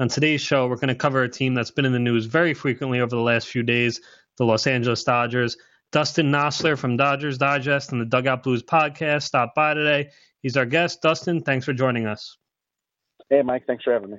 On 0.00 0.08
today's 0.08 0.40
show, 0.40 0.66
we're 0.66 0.76
going 0.76 0.88
to 0.88 0.94
cover 0.94 1.22
a 1.22 1.28
team 1.28 1.52
that's 1.52 1.70
been 1.70 1.84
in 1.84 1.92
the 1.92 1.98
news 1.98 2.24
very 2.24 2.54
frequently 2.54 3.00
over 3.00 3.14
the 3.14 3.20
last 3.20 3.48
few 3.48 3.62
days 3.62 4.00
the 4.38 4.46
Los 4.46 4.66
Angeles 4.66 5.04
Dodgers. 5.04 5.58
Dustin 5.92 6.32
Nosler 6.32 6.78
from 6.78 6.96
Dodgers 6.96 7.36
Digest 7.36 7.92
and 7.92 8.00
the 8.00 8.06
Dugout 8.06 8.42
Blues 8.42 8.62
podcast 8.62 9.24
stopped 9.24 9.54
by 9.54 9.74
today. 9.74 10.08
He's 10.40 10.56
our 10.56 10.64
guest. 10.64 11.02
Dustin, 11.02 11.42
thanks 11.42 11.66
for 11.66 11.74
joining 11.74 12.06
us. 12.06 12.38
Hey, 13.28 13.42
Mike, 13.42 13.64
thanks 13.66 13.84
for 13.84 13.92
having 13.92 14.12
me. 14.12 14.16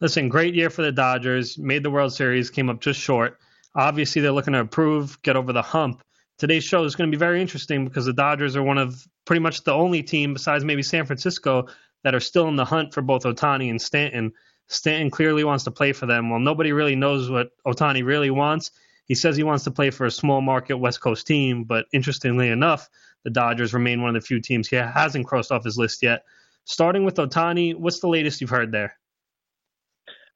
Listen, 0.00 0.30
great 0.30 0.54
year 0.54 0.70
for 0.70 0.80
the 0.80 0.90
Dodgers. 0.92 1.58
Made 1.58 1.82
the 1.82 1.90
World 1.90 2.14
Series, 2.14 2.48
came 2.48 2.70
up 2.70 2.80
just 2.80 2.98
short. 2.98 3.36
Obviously, 3.74 4.22
they're 4.22 4.32
looking 4.32 4.54
to 4.54 4.60
improve, 4.60 5.20
get 5.20 5.36
over 5.36 5.52
the 5.52 5.60
hump. 5.60 6.02
Today's 6.38 6.64
show 6.64 6.84
is 6.84 6.96
going 6.96 7.10
to 7.10 7.14
be 7.14 7.20
very 7.20 7.42
interesting 7.42 7.84
because 7.84 8.06
the 8.06 8.14
Dodgers 8.14 8.56
are 8.56 8.62
one 8.62 8.78
of 8.78 9.06
pretty 9.26 9.40
much 9.40 9.64
the 9.64 9.74
only 9.74 10.02
team, 10.02 10.32
besides 10.32 10.64
maybe 10.64 10.82
San 10.82 11.04
Francisco, 11.04 11.66
that 12.04 12.14
are 12.14 12.20
still 12.20 12.48
in 12.48 12.56
the 12.56 12.64
hunt 12.64 12.94
for 12.94 13.02
both 13.02 13.24
Ohtani 13.24 13.68
and 13.68 13.82
Stanton. 13.82 14.32
Stanton 14.68 15.10
clearly 15.10 15.44
wants 15.44 15.64
to 15.64 15.70
play 15.70 15.92
for 15.92 16.06
them. 16.06 16.30
Well, 16.30 16.40
nobody 16.40 16.72
really 16.72 16.96
knows 16.96 17.30
what 17.30 17.50
Ohtani 17.66 18.04
really 18.04 18.30
wants. 18.30 18.70
He 19.06 19.14
says 19.14 19.36
he 19.36 19.42
wants 19.42 19.64
to 19.64 19.70
play 19.70 19.90
for 19.90 20.04
a 20.04 20.10
small 20.10 20.42
market 20.42 20.76
West 20.76 21.00
Coast 21.00 21.26
team, 21.26 21.64
but 21.64 21.86
interestingly 21.92 22.50
enough, 22.50 22.88
the 23.24 23.30
Dodgers 23.30 23.72
remain 23.72 24.02
one 24.02 24.14
of 24.14 24.22
the 24.22 24.26
few 24.26 24.40
teams 24.40 24.68
he 24.68 24.76
hasn't 24.76 25.26
crossed 25.26 25.50
off 25.50 25.64
his 25.64 25.78
list 25.78 26.02
yet. 26.02 26.24
Starting 26.64 27.04
with 27.04 27.16
Ohtani, 27.16 27.74
what's 27.74 28.00
the 28.00 28.08
latest 28.08 28.42
you've 28.42 28.50
heard 28.50 28.70
there? 28.70 28.98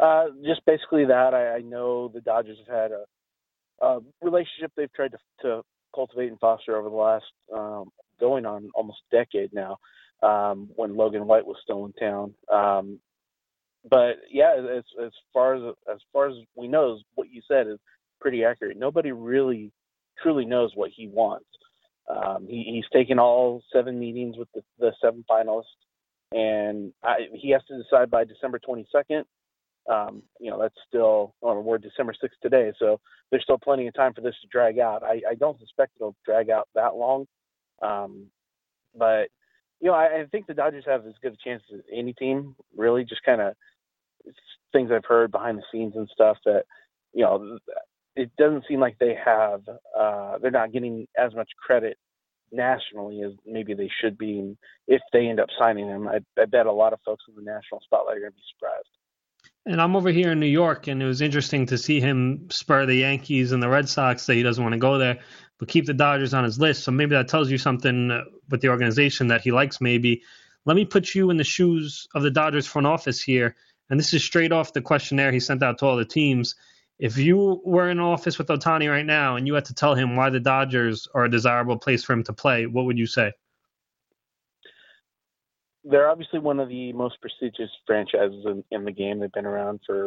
Uh, 0.00 0.28
just 0.44 0.64
basically 0.64 1.04
that. 1.04 1.34
I, 1.34 1.56
I 1.56 1.60
know 1.60 2.08
the 2.08 2.22
Dodgers 2.22 2.56
have 2.66 2.74
had 2.74 2.90
a, 2.92 3.86
a 3.86 4.00
relationship 4.22 4.72
they've 4.76 4.92
tried 4.92 5.12
to, 5.12 5.18
to, 5.42 5.62
cultivate 5.94 6.30
and 6.30 6.40
foster 6.40 6.74
over 6.74 6.88
the 6.88 6.94
last 6.94 7.26
um, 7.54 7.90
going 8.18 8.46
on 8.46 8.70
almost 8.74 8.96
a 9.12 9.16
decade 9.16 9.52
now. 9.52 9.76
Um, 10.22 10.70
when 10.74 10.96
Logan 10.96 11.26
White 11.26 11.44
was 11.44 11.58
still 11.62 11.84
in 11.84 11.92
town, 11.92 12.32
um, 12.50 12.98
but 13.88 14.16
yeah, 14.30 14.54
as 14.58 14.84
as 15.02 15.12
far 15.32 15.54
as 15.54 15.74
as 15.92 15.98
far 16.12 16.28
as 16.28 16.36
we 16.54 16.68
know, 16.68 16.98
what 17.14 17.30
you 17.30 17.42
said 17.48 17.66
is 17.66 17.78
pretty 18.20 18.44
accurate. 18.44 18.76
Nobody 18.76 19.12
really 19.12 19.72
truly 20.22 20.44
knows 20.44 20.72
what 20.74 20.90
he 20.94 21.08
wants. 21.08 21.46
Um, 22.08 22.46
he, 22.48 22.64
he's 22.64 22.84
taken 22.92 23.18
all 23.18 23.62
seven 23.72 23.98
meetings 23.98 24.36
with 24.36 24.48
the, 24.54 24.62
the 24.78 24.92
seven 25.00 25.24
finalists, 25.30 25.64
and 26.32 26.92
I, 27.02 27.28
he 27.34 27.50
has 27.50 27.62
to 27.68 27.82
decide 27.82 28.10
by 28.10 28.24
December 28.24 28.58
22nd. 28.58 29.24
Um, 29.90 30.22
you 30.38 30.50
know, 30.50 30.60
that's 30.60 30.74
still, 30.88 31.34
well, 31.40 31.60
we're 31.60 31.78
December 31.78 32.12
6th 32.12 32.30
today, 32.40 32.72
so 32.78 33.00
there's 33.30 33.42
still 33.42 33.58
plenty 33.58 33.86
of 33.88 33.94
time 33.94 34.14
for 34.14 34.20
this 34.20 34.34
to 34.42 34.48
drag 34.48 34.78
out. 34.78 35.02
I, 35.02 35.22
I 35.30 35.34
don't 35.34 35.58
suspect 35.58 35.92
it'll 35.96 36.16
drag 36.24 36.50
out 36.50 36.68
that 36.74 36.94
long. 36.94 37.26
Um, 37.82 38.26
but, 38.96 39.28
you 39.80 39.88
know, 39.88 39.94
I, 39.94 40.20
I 40.20 40.26
think 40.30 40.46
the 40.46 40.54
Dodgers 40.54 40.84
have 40.86 41.04
as 41.06 41.14
good 41.20 41.32
a 41.32 41.48
chance 41.48 41.62
as 41.74 41.80
any 41.92 42.12
team, 42.12 42.54
really, 42.76 43.04
just 43.04 43.24
kind 43.24 43.40
of 43.40 43.54
things 44.72 44.90
I've 44.92 45.04
heard 45.04 45.30
behind 45.30 45.58
the 45.58 45.64
scenes 45.70 45.94
and 45.96 46.08
stuff 46.12 46.38
that, 46.44 46.64
you 47.12 47.24
know, 47.24 47.58
it 48.16 48.30
doesn't 48.38 48.64
seem 48.68 48.80
like 48.80 48.98
they 48.98 49.16
have 49.24 49.62
uh, 49.98 50.38
they're 50.40 50.50
not 50.50 50.72
getting 50.72 51.06
as 51.16 51.34
much 51.34 51.48
credit 51.64 51.96
nationally 52.50 53.22
as 53.22 53.32
maybe 53.46 53.74
they 53.74 53.90
should 54.00 54.18
be. 54.18 54.54
if 54.86 55.00
they 55.12 55.26
end 55.26 55.40
up 55.40 55.48
signing 55.58 55.86
him, 55.86 56.06
I, 56.08 56.20
I 56.40 56.44
bet 56.44 56.66
a 56.66 56.72
lot 56.72 56.92
of 56.92 57.00
folks 57.04 57.24
in 57.28 57.34
the 57.34 57.42
national 57.42 57.80
spotlight 57.82 58.18
are 58.18 58.20
going 58.20 58.32
to 58.32 58.36
be 58.36 58.42
surprised. 58.54 58.88
And 59.64 59.80
I'm 59.80 59.96
over 59.96 60.10
here 60.10 60.32
in 60.32 60.40
New 60.40 60.46
York, 60.46 60.88
and 60.88 61.02
it 61.02 61.06
was 61.06 61.20
interesting 61.20 61.66
to 61.66 61.78
see 61.78 62.00
him 62.00 62.48
spur 62.50 62.84
the 62.84 62.96
Yankees 62.96 63.52
and 63.52 63.62
the 63.62 63.68
Red 63.68 63.88
Sox 63.88 64.26
that 64.26 64.34
he 64.34 64.42
doesn't 64.42 64.62
want 64.62 64.72
to 64.72 64.78
go 64.78 64.98
there, 64.98 65.20
but 65.58 65.68
keep 65.68 65.86
the 65.86 65.94
Dodgers 65.94 66.34
on 66.34 66.44
his 66.44 66.58
list. 66.58 66.82
So 66.82 66.90
maybe 66.90 67.14
that 67.14 67.28
tells 67.28 67.50
you 67.50 67.58
something 67.58 68.10
uh, 68.10 68.24
with 68.50 68.60
the 68.60 68.68
organization 68.68 69.28
that 69.28 69.40
he 69.40 69.52
likes. 69.52 69.80
Maybe 69.80 70.22
let 70.64 70.76
me 70.76 70.84
put 70.84 71.14
you 71.14 71.30
in 71.30 71.36
the 71.36 71.44
shoes 71.44 72.06
of 72.14 72.22
the 72.22 72.30
Dodgers 72.30 72.66
front 72.66 72.86
office 72.86 73.22
here, 73.22 73.54
and 73.90 73.98
this 73.98 74.14
is 74.14 74.24
straight 74.24 74.52
off 74.52 74.72
the 74.72 74.80
questionnaire 74.80 75.32
he 75.32 75.40
sent 75.40 75.62
out 75.62 75.78
to 75.78 75.86
all 75.86 75.96
the 75.96 76.04
teams 76.04 76.54
if 77.02 77.18
you 77.18 77.60
were 77.64 77.90
in 77.90 77.98
office 77.98 78.38
with 78.38 78.46
Ohtani 78.46 78.88
right 78.88 79.04
now 79.04 79.34
and 79.34 79.44
you 79.44 79.54
had 79.54 79.64
to 79.64 79.74
tell 79.74 79.96
him 79.96 80.14
why 80.14 80.30
the 80.30 80.38
Dodgers 80.38 81.08
are 81.14 81.24
a 81.24 81.30
desirable 81.30 81.76
place 81.76 82.04
for 82.04 82.12
him 82.12 82.22
to 82.22 82.32
play, 82.32 82.66
what 82.66 82.84
would 82.84 82.96
you 82.96 83.06
say? 83.06 83.32
They're 85.82 86.08
obviously 86.08 86.38
one 86.38 86.60
of 86.60 86.68
the 86.68 86.92
most 86.92 87.20
prestigious 87.20 87.70
franchises 87.88 88.44
in, 88.46 88.62
in 88.70 88.84
the 88.84 88.92
game. 88.92 89.18
They've 89.18 89.32
been 89.32 89.46
around 89.46 89.80
for 89.84 90.04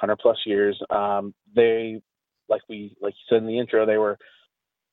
100 0.00 0.16
plus 0.16 0.38
years. 0.46 0.80
Um, 0.88 1.34
they, 1.54 2.00
like 2.48 2.62
we, 2.66 2.96
like 3.02 3.12
you 3.12 3.24
said 3.28 3.42
in 3.42 3.46
the 3.46 3.58
intro, 3.58 3.84
they 3.84 3.98
were 3.98 4.16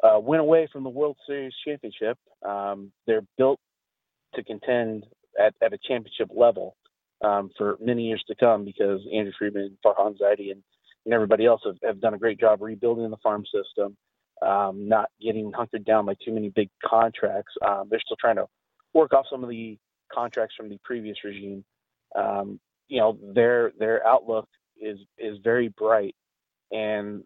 uh, 0.04 0.20
went 0.20 0.42
away 0.42 0.68
from 0.74 0.84
the 0.84 0.90
World 0.90 1.16
Series 1.26 1.54
championship. 1.66 2.18
Um, 2.46 2.92
they're 3.08 3.26
built 3.38 3.62
to 4.36 4.44
contend 4.44 5.06
at, 5.40 5.54
at 5.64 5.72
a 5.72 5.78
championship 5.88 6.28
level 6.36 6.76
um, 7.22 7.50
for 7.57 7.78
many 7.81 8.03
years 8.03 8.24
to 8.28 8.35
come 8.35 8.66
because 8.66 9.02
Andrew 9.13 9.34
Friedman, 9.38 9.78
Farhan 9.85 10.16
Zaidi, 10.19 10.52
and 10.52 10.63
and 11.06 11.13
everybody 11.13 11.46
else 11.46 11.62
have, 11.66 11.78
have 11.84 12.02
done 12.02 12.13
a 12.13 12.18
great 12.18 12.40
job 12.40 12.62
rebuilding 12.62 13.09
the 13.09 13.18
farm 13.18 13.44
system, 13.46 13.96
um, 14.46 14.88
not 14.88 15.09
getting 15.22 15.52
hunkered 15.52 15.85
down 15.85 16.06
by 16.06 16.13
too 16.24 16.31
many 16.31 16.50
big 16.50 16.69
contracts. 16.85 17.53
Um, 17.66 17.88
they're 17.90 18.02
still 18.06 18.18
trying 18.19 18.35
to 18.35 18.46
work 18.94 19.13
off 19.13 19.25
some 19.30 19.44
of 19.44 19.50
the 19.50 19.78
contracts 20.13 20.56
from 20.56 20.69
the 20.69 20.78
previous 20.84 21.18
regime. 21.24 21.63
Um, 22.16 22.59
you 22.88 23.00
know, 23.00 23.18
their 23.34 23.72
their 23.80 24.06
outlook 24.06 24.47
is 24.81 25.00
is 25.18 25.38
very 25.44 25.69
bright, 25.78 26.16
and 26.72 27.24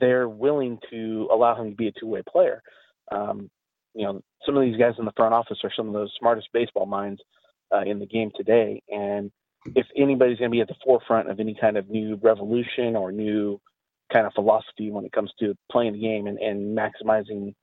they're 0.00 0.28
willing 0.28 0.78
to 0.90 1.28
allow 1.32 1.54
him 1.54 1.70
to 1.70 1.76
be 1.76 1.88
a 1.88 1.92
two 1.98 2.06
way 2.06 2.22
player. 2.28 2.62
Um, 3.10 3.50
you 3.94 4.04
know, 4.04 4.20
some 4.44 4.56
of 4.56 4.62
these 4.62 4.76
guys 4.76 4.94
in 4.98 5.04
the 5.04 5.12
front 5.16 5.34
office 5.34 5.58
are 5.64 5.72
some 5.76 5.88
of 5.88 5.94
the 5.94 6.08
smartest 6.18 6.48
baseball 6.52 6.86
minds 6.86 7.20
uh, 7.74 7.82
in 7.86 7.98
the 7.98 8.06
game 8.06 8.30
today, 8.36 8.82
and 8.88 9.30
if 9.74 9.86
anybody's 9.96 10.38
going 10.38 10.50
to 10.50 10.54
be 10.54 10.60
at 10.60 10.68
the 10.68 10.74
forefront 10.84 11.30
of 11.30 11.40
any 11.40 11.56
kind 11.60 11.76
of 11.76 11.88
new 11.88 12.18
revolution 12.22 12.96
or 12.96 13.12
new 13.12 13.60
kind 14.12 14.26
of 14.26 14.32
philosophy 14.32 14.90
when 14.90 15.04
it 15.04 15.12
comes 15.12 15.30
to 15.38 15.54
playing 15.70 15.92
the 15.92 16.00
game 16.00 16.26
and, 16.26 16.38
and 16.38 16.76
maximizing 16.76 17.54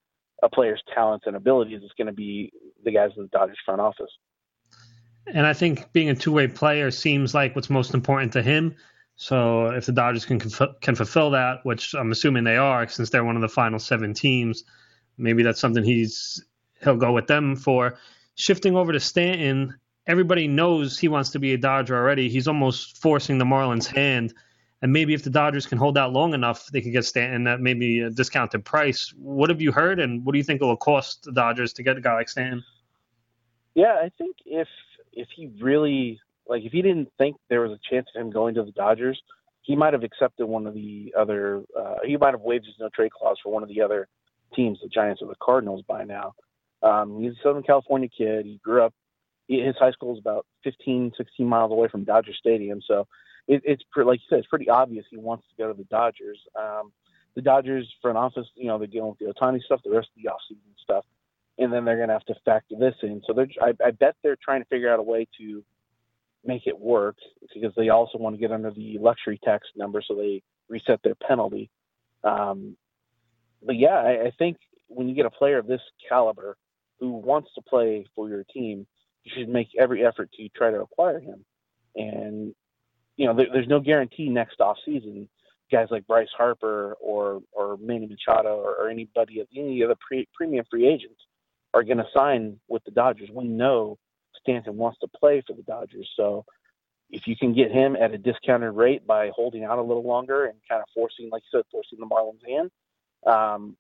a 0.44 0.50
player's 0.50 0.82
talents 0.94 1.26
and 1.26 1.36
abilities, 1.36 1.80
it's 1.84 1.94
going 1.98 2.08
to 2.08 2.14
be 2.14 2.52
the 2.84 2.92
guys 2.92 3.12
in 3.18 3.24
the 3.24 3.30
Dodgers 3.30 3.58
front 3.66 3.82
office. 3.82 4.12
And 5.28 5.46
I 5.46 5.54
think 5.54 5.92
being 5.92 6.10
a 6.10 6.16
two-way 6.16 6.48
player 6.48 6.92
seems 6.92 7.34
like 7.34 7.56
what's 7.56 7.70
most 7.70 7.94
important 7.94 8.34
to 8.34 8.44
him. 8.44 8.76
So 9.16 9.68
if 9.68 9.86
the 9.86 9.92
Dodgers 9.92 10.26
can 10.26 10.40
can 10.40 10.94
fulfill 10.94 11.32
that, 11.32 11.60
which 11.64 11.96
I'm 11.96 12.12
assuming 12.12 12.44
they 12.44 12.58
are, 12.58 12.88
since 12.88 13.10
they're 13.10 13.24
one 13.24 13.38
of 13.38 13.42
the 13.42 13.48
final 13.48 13.80
seven 13.80 14.14
teams, 14.14 14.66
maybe 15.18 15.42
that's 15.42 15.60
something 15.60 15.84
he's 15.84 16.46
he'll 16.84 16.98
go 16.98 17.14
with 17.14 17.28
them 17.28 17.56
for. 17.56 17.98
Shifting 18.36 18.76
over 18.76 18.92
to 18.92 19.00
Stanton, 19.00 19.74
everybody 20.08 20.48
knows 20.48 20.98
he 20.98 21.08
wants 21.08 21.30
to 21.32 21.40
be 21.40 21.54
a 21.54 21.58
Dodger 21.58 21.96
already. 21.96 22.30
He's 22.30 22.48
almost 22.48 23.02
forcing 23.02 23.38
the 23.38 23.46
Marlins' 23.46 23.88
hand. 23.88 24.34
And 24.82 24.92
maybe 24.94 25.14
if 25.14 25.24
the 25.24 25.30
Dodgers 25.30 25.66
can 25.66 25.78
hold 25.78 25.98
out 25.98 26.14
long 26.14 26.34
enough, 26.34 26.68
they 26.68 26.82
could 26.82 26.92
get 26.92 27.06
Stanton 27.06 27.48
at 27.48 27.60
maybe 27.60 28.02
a 28.02 28.10
discounted 28.10 28.64
price. 28.66 29.14
What 29.18 29.50
have 29.50 29.62
you 29.62 29.72
heard, 29.72 30.00
and 30.00 30.24
what 30.26 30.34
do 30.34 30.38
you 30.38 30.44
think 30.44 30.62
it 30.62 30.66
will 30.66 30.78
cost 30.78 31.24
the 31.24 31.32
Dodgers 31.32 31.74
to 31.74 31.84
get 31.84 31.98
a 31.98 32.02
guy 32.02 32.14
like 32.14 32.30
Stanton? 32.30 32.64
Yeah, 33.74 33.94
I 33.94 34.12
think 34.18 34.36
if 34.46 34.68
if 35.14 35.28
he 35.36 35.50
really 35.60 36.20
like 36.48 36.64
if 36.64 36.72
he 36.72 36.82
didn't 36.82 37.10
think 37.18 37.38
there 37.50 37.62
was 37.62 37.72
a 37.72 37.80
chance 37.90 38.08
of 38.14 38.22
him 38.22 38.32
going 38.32 38.54
to 38.56 38.64
the 38.64 38.72
Dodgers, 38.72 39.20
he 39.62 39.76
might 39.76 39.94
have 39.94 40.04
accepted 40.04 40.46
one 40.46 40.68
of 40.68 40.74
the 40.74 41.14
other. 41.18 41.64
Uh, 41.78 41.96
he 42.06 42.18
might 42.18 42.34
have 42.34 42.42
waived 42.42 42.66
his 42.66 42.76
no 42.80 42.90
trade 42.90 43.12
clause 43.12 43.38
for 43.42 43.52
one 43.52 43.64
of 43.64 43.70
the 43.70 43.82
other 43.82 44.08
teams, 44.56 44.78
the 44.84 44.90
Giants 44.90 45.22
or 45.22 45.28
the 45.28 45.36
Cardinals, 45.42 45.84
by 45.88 46.04
now. 46.04 46.34
Um, 46.84 47.20
he's 47.22 47.32
a 47.32 47.36
Southern 47.42 47.64
California 47.64 48.10
kid. 48.16 48.46
He 48.46 48.60
grew 48.64 48.84
up 48.84 48.94
his 49.48 49.76
high 49.78 49.92
school 49.92 50.14
is 50.14 50.20
about 50.20 50.46
15, 50.64 51.14
16 51.18 51.48
miles 51.48 51.72
away 51.72 51.88
from 51.88 52.04
Dodger 52.04 52.34
Stadium. 52.34 52.82
So 52.86 53.08
it, 53.48 53.62
it's 53.64 53.84
pretty, 53.92 54.08
like 54.08 54.20
you 54.20 54.26
said, 54.30 54.40
it's 54.40 54.48
pretty 54.48 54.70
obvious 54.70 55.06
he 55.10 55.18
wants 55.18 55.46
to 55.50 55.64
go 55.64 55.72
to 55.72 55.78
the 55.78 55.86
Dodgers. 55.86 56.40
Um, 56.58 56.92
the 57.36 57.42
Dodgers 57.42 57.92
front 58.02 58.18
office, 58.18 58.48
you 58.56 58.68
know, 58.68 58.78
they're 58.78 58.88
dealing 58.88 59.10
with 59.10 59.20
the 59.20 59.26
Ohtani 59.26 59.62
stuff, 59.62 59.82
the 59.84 59.92
rest 59.92 60.10
of 60.16 60.24
the 60.24 60.30
offseason 60.30 60.74
stuff, 60.82 61.06
and 61.58 61.72
then 61.72 61.86
they're 61.86 61.98
going 61.98 62.08
to 62.08 62.14
have 62.14 62.26
to 62.26 62.36
factor 62.46 62.76
this 62.80 62.96
in. 63.04 63.22
So 63.28 63.34
they're, 63.34 63.48
I, 63.62 63.74
I 63.86 63.92
bet 63.92 64.16
they're 64.24 64.38
trying 64.42 64.62
to 64.62 64.68
figure 64.68 64.92
out 64.92 65.00
a 65.00 65.04
way 65.04 65.28
to 65.40 65.64
make 66.46 66.66
it 66.66 66.80
work 66.80 67.18
because 67.54 67.74
they 67.76 67.90
also 67.90 68.18
want 68.18 68.36
to 68.36 68.40
get 68.40 68.52
under 68.52 68.72
the 68.72 68.98
luxury 69.00 69.40
tax 69.44 69.68
number, 69.76 70.02
so 70.02 70.16
they 70.16 70.42
reset 70.70 71.02
their 71.04 71.16
penalty. 71.16 71.70
Um, 72.24 72.78
but 73.64 73.76
yeah, 73.76 73.96
I, 73.96 74.28
I 74.28 74.32
think 74.38 74.58
when 74.88 75.10
you 75.10 75.16
get 75.16 75.26
a 75.26 75.32
player 75.32 75.58
of 75.58 75.68
this 75.68 75.82
caliber 76.08 76.56
who 77.00 77.12
wants 77.12 77.50
to 77.56 77.62
play 77.62 78.06
for 78.16 78.30
your 78.30 78.44
team, 78.46 78.88
you 79.26 79.32
should 79.36 79.50
make 79.50 79.68
every 79.78 80.06
effort 80.06 80.32
to 80.34 80.50
try 80.50 80.72
to 80.72 80.82
acquire 80.82 81.20
him. 81.20 81.44
And 81.96 82.56
you 83.18 83.28
know, 83.28 83.36
there, 83.36 83.48
there's 83.52 83.68
no 83.68 83.80
guarantee 83.80 84.30
next 84.30 84.62
off 84.62 84.78
season 84.86 85.28
guys 85.72 85.88
like 85.90 86.08
Bryce 86.08 86.30
Harper 86.38 86.96
or 87.02 87.42
or 87.52 87.78
Manny 87.78 88.08
Machado 88.08 88.56
or, 88.56 88.76
or 88.76 88.90
anybody 88.90 89.40
of 89.40 89.48
any 89.56 89.84
other 89.84 89.96
pre, 90.00 90.28
premium 90.34 90.66
free 90.70 90.88
agents 90.88 91.20
are 91.74 91.84
going 91.84 91.98
to 91.98 92.08
sign 92.16 92.60
with 92.68 92.84
the 92.86 92.92
Dodgers. 92.92 93.30
We 93.34 93.46
know 93.46 93.98
Stanton 94.42 94.78
wants 94.78 95.00
to 95.00 95.08
play 95.08 95.44
for 95.46 95.54
the 95.54 95.64
Dodgers, 95.64 96.10
so 96.16 96.46
if 97.10 97.28
you 97.28 97.36
can 97.36 97.54
get 97.54 97.72
him 97.72 97.96
at 97.96 98.14
a 98.14 98.18
discounted 98.18 98.74
rate 98.74 99.06
by 99.06 99.30
holding 99.36 99.64
out 99.64 99.78
a 99.78 99.82
little 99.82 100.06
longer 100.06 100.46
and 100.46 100.56
kind 100.70 100.82
of 100.82 100.88
forcing, 100.94 101.30
like 101.32 101.44
you 101.52 101.60
said, 101.60 101.66
forcing 101.72 102.00
the 102.00 102.06
Marlins 102.06 102.46
hand, 102.48 102.72
um, 103.28 103.78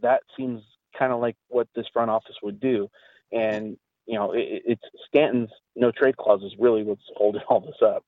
that 0.00 0.22
seems 0.36 0.62
kind 0.98 1.12
of 1.12 1.20
like 1.20 1.36
what 1.48 1.68
this 1.74 1.86
front 1.92 2.10
office 2.10 2.36
would 2.42 2.58
do. 2.58 2.88
And 3.32 3.76
you 4.06 4.14
know, 4.14 4.32
it, 4.32 4.62
it's 4.66 4.82
Stanton's 5.08 5.50
no 5.76 5.90
trade 5.90 6.16
clause 6.16 6.42
is 6.42 6.52
really 6.58 6.82
what's 6.82 7.02
holding 7.16 7.42
all 7.48 7.60
this 7.60 7.80
up. 7.82 8.04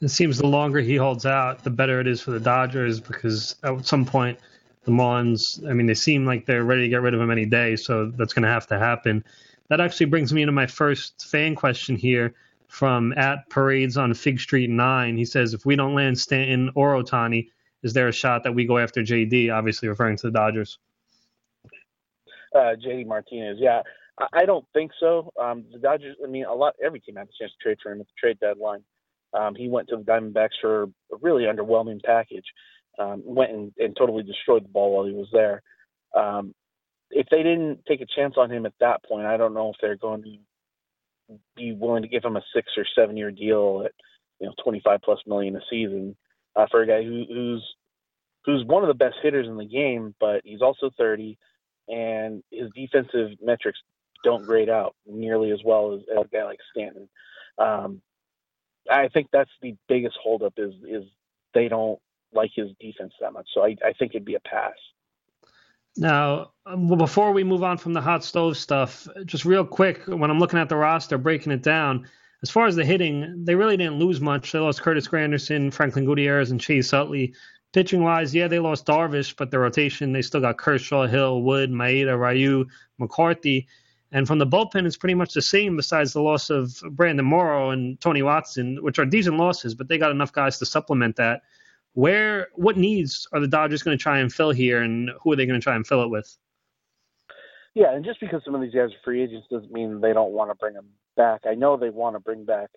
It 0.00 0.08
seems 0.08 0.38
the 0.38 0.46
longer 0.46 0.80
he 0.80 0.96
holds 0.96 1.26
out, 1.26 1.62
the 1.62 1.70
better 1.70 2.00
it 2.00 2.08
is 2.08 2.20
for 2.20 2.32
the 2.32 2.40
Dodgers 2.40 2.98
because 2.98 3.54
at 3.62 3.86
some 3.86 4.04
point 4.04 4.38
the 4.84 4.90
Marlins, 4.90 5.64
I 5.68 5.74
mean, 5.74 5.86
they 5.86 5.94
seem 5.94 6.26
like 6.26 6.44
they're 6.44 6.64
ready 6.64 6.82
to 6.82 6.88
get 6.88 7.02
rid 7.02 7.14
of 7.14 7.20
him 7.20 7.30
any 7.30 7.46
day, 7.46 7.76
so 7.76 8.10
that's 8.16 8.32
going 8.32 8.42
to 8.42 8.48
have 8.48 8.66
to 8.68 8.78
happen. 8.78 9.24
That 9.68 9.80
actually 9.80 10.06
brings 10.06 10.32
me 10.32 10.42
into 10.42 10.52
my 10.52 10.66
first 10.66 11.26
fan 11.26 11.54
question 11.54 11.94
here 11.94 12.34
from 12.66 13.12
at 13.12 13.48
Parades 13.48 13.96
on 13.96 14.12
Fig 14.14 14.40
Street 14.40 14.70
9. 14.70 15.16
He 15.16 15.24
says, 15.24 15.54
if 15.54 15.64
we 15.64 15.76
don't 15.76 15.94
land 15.94 16.18
Stanton 16.18 16.70
or 16.74 16.94
Ohtani, 16.94 17.48
is 17.82 17.92
there 17.92 18.08
a 18.08 18.12
shot 18.12 18.42
that 18.44 18.54
we 18.54 18.64
go 18.64 18.78
after 18.78 19.02
JD, 19.02 19.52
obviously 19.52 19.88
referring 19.88 20.16
to 20.16 20.26
the 20.28 20.32
Dodgers? 20.32 20.78
Uh, 22.54 22.74
JD 22.74 23.06
Martinez, 23.06 23.58
yeah. 23.60 23.82
I 24.32 24.44
don't 24.44 24.64
think 24.74 24.92
so. 25.00 25.32
Um, 25.40 25.64
the 25.72 25.78
Dodgers, 25.78 26.16
I 26.22 26.28
mean, 26.28 26.44
a 26.44 26.54
lot, 26.54 26.74
every 26.84 27.00
team 27.00 27.16
had 27.16 27.28
a 27.28 27.38
chance 27.38 27.52
to 27.52 27.62
trade 27.62 27.78
for 27.82 27.92
him 27.92 28.00
at 28.00 28.06
the 28.06 28.12
trade 28.18 28.38
deadline. 28.40 28.84
Um, 29.32 29.54
he 29.54 29.68
went 29.68 29.88
to 29.88 29.96
the 29.96 30.02
Diamondbacks 30.02 30.60
for 30.60 30.84
a 30.84 31.16
really 31.20 31.44
underwhelming 31.44 32.02
package. 32.02 32.44
Um, 32.98 33.22
went 33.24 33.52
and, 33.52 33.72
and 33.78 33.96
totally 33.96 34.22
destroyed 34.22 34.64
the 34.64 34.68
ball 34.68 34.94
while 34.94 35.06
he 35.06 35.14
was 35.14 35.28
there. 35.32 35.62
Um, 36.14 36.54
if 37.10 37.26
they 37.30 37.42
didn't 37.42 37.80
take 37.86 38.02
a 38.02 38.06
chance 38.14 38.34
on 38.36 38.50
him 38.50 38.66
at 38.66 38.74
that 38.80 39.02
point, 39.04 39.26
I 39.26 39.38
don't 39.38 39.54
know 39.54 39.70
if 39.70 39.76
they're 39.80 39.96
going 39.96 40.22
to 40.24 41.38
be 41.56 41.72
willing 41.72 42.02
to 42.02 42.08
give 42.08 42.24
him 42.24 42.36
a 42.36 42.42
six 42.54 42.70
or 42.76 42.84
seven 42.94 43.16
year 43.16 43.30
deal 43.30 43.82
at 43.84 43.92
you 44.40 44.46
know 44.46 44.54
25 44.62 45.00
plus 45.02 45.20
million 45.26 45.56
a 45.56 45.60
season 45.70 46.14
uh, 46.56 46.66
for 46.70 46.82
a 46.82 46.86
guy 46.86 47.02
who, 47.02 47.24
who's 47.28 47.74
who's 48.44 48.64
one 48.66 48.82
of 48.82 48.88
the 48.88 48.94
best 48.94 49.16
hitters 49.22 49.46
in 49.46 49.56
the 49.56 49.64
game, 49.64 50.14
but 50.20 50.42
he's 50.44 50.62
also 50.62 50.90
30 50.98 51.38
and 51.88 52.42
his 52.50 52.68
defensive 52.74 53.30
metrics 53.42 53.78
don't 54.22 54.44
grade 54.44 54.68
out 54.68 54.94
nearly 55.06 55.50
as 55.50 55.60
well 55.64 55.94
as, 55.94 56.00
as 56.10 56.24
a 56.24 56.28
guy 56.28 56.44
like 56.44 56.58
Stanton. 56.70 57.08
Um, 57.58 58.00
I 58.90 59.08
think 59.08 59.28
that's 59.32 59.50
the 59.60 59.76
biggest 59.88 60.16
holdup 60.22 60.54
is 60.56 60.74
is 60.88 61.04
they 61.54 61.68
don't 61.68 62.00
like 62.32 62.50
his 62.54 62.70
defense 62.80 63.12
that 63.20 63.32
much. 63.32 63.48
So 63.54 63.64
I, 63.64 63.76
I 63.84 63.92
think 63.92 64.14
it'd 64.14 64.24
be 64.24 64.34
a 64.34 64.40
pass. 64.40 64.72
Now, 65.96 66.52
well, 66.64 66.96
before 66.96 67.32
we 67.32 67.44
move 67.44 67.62
on 67.62 67.76
from 67.76 67.92
the 67.92 68.00
hot 68.00 68.24
stove 68.24 68.56
stuff, 68.56 69.06
just 69.26 69.44
real 69.44 69.64
quick, 69.64 70.02
when 70.06 70.30
I'm 70.30 70.38
looking 70.38 70.58
at 70.58 70.70
the 70.70 70.76
roster, 70.76 71.18
breaking 71.18 71.52
it 71.52 71.62
down, 71.62 72.08
as 72.42 72.50
far 72.50 72.66
as 72.66 72.74
the 72.74 72.84
hitting, 72.84 73.44
they 73.44 73.54
really 73.54 73.76
didn't 73.76 73.98
lose 73.98 74.20
much. 74.20 74.50
They 74.50 74.58
lost 74.58 74.80
Curtis 74.80 75.06
Granderson, 75.06 75.72
Franklin 75.72 76.06
Gutierrez, 76.06 76.50
and 76.50 76.60
Chase 76.60 76.92
Utley. 76.92 77.34
Pitching 77.72 78.02
wise, 78.02 78.34
yeah, 78.34 78.48
they 78.48 78.58
lost 78.58 78.86
Darvish, 78.86 79.34
but 79.36 79.50
the 79.50 79.58
rotation, 79.58 80.12
they 80.12 80.22
still 80.22 80.40
got 80.40 80.58
Kershaw, 80.58 81.06
Hill, 81.06 81.42
Wood, 81.42 81.70
Maeda, 81.70 82.18
Ryu, 82.18 82.66
McCarthy. 82.98 83.66
And 84.12 84.26
from 84.26 84.38
the 84.38 84.46
bullpen, 84.46 84.86
it's 84.86 84.96
pretty 84.96 85.14
much 85.14 85.32
the 85.32 85.42
same 85.42 85.74
besides 85.74 86.12
the 86.12 86.20
loss 86.20 86.50
of 86.50 86.78
Brandon 86.90 87.24
Morrow 87.24 87.70
and 87.70 87.98
Tony 88.00 88.22
Watson, 88.22 88.82
which 88.82 88.98
are 88.98 89.06
decent 89.06 89.38
losses, 89.38 89.74
but 89.74 89.88
they 89.88 89.96
got 89.96 90.10
enough 90.10 90.32
guys 90.32 90.58
to 90.58 90.66
supplement 90.66 91.16
that. 91.16 91.40
Where, 91.94 92.48
what 92.54 92.76
needs 92.76 93.26
are 93.32 93.40
the 93.40 93.48
Dodgers 93.48 93.82
going 93.82 93.96
to 93.96 94.02
try 94.02 94.18
and 94.18 94.32
fill 94.32 94.50
here, 94.50 94.82
and 94.82 95.10
who 95.22 95.32
are 95.32 95.36
they 95.36 95.46
going 95.46 95.58
to 95.58 95.64
try 95.64 95.74
and 95.74 95.86
fill 95.86 96.02
it 96.02 96.08
with? 96.08 96.36
Yeah, 97.74 97.94
and 97.94 98.04
just 98.04 98.20
because 98.20 98.42
some 98.44 98.54
of 98.54 98.60
these 98.60 98.74
guys 98.74 98.90
are 98.90 99.02
free 99.04 99.22
agents 99.22 99.46
doesn't 99.50 99.72
mean 99.72 100.00
they 100.00 100.12
don't 100.12 100.32
want 100.32 100.50
to 100.50 100.54
bring 100.54 100.74
them 100.74 100.88
back. 101.16 101.42
I 101.46 101.54
know 101.54 101.76
they 101.78 101.90
want 101.90 102.16
to 102.16 102.20
bring 102.20 102.44
back 102.44 102.68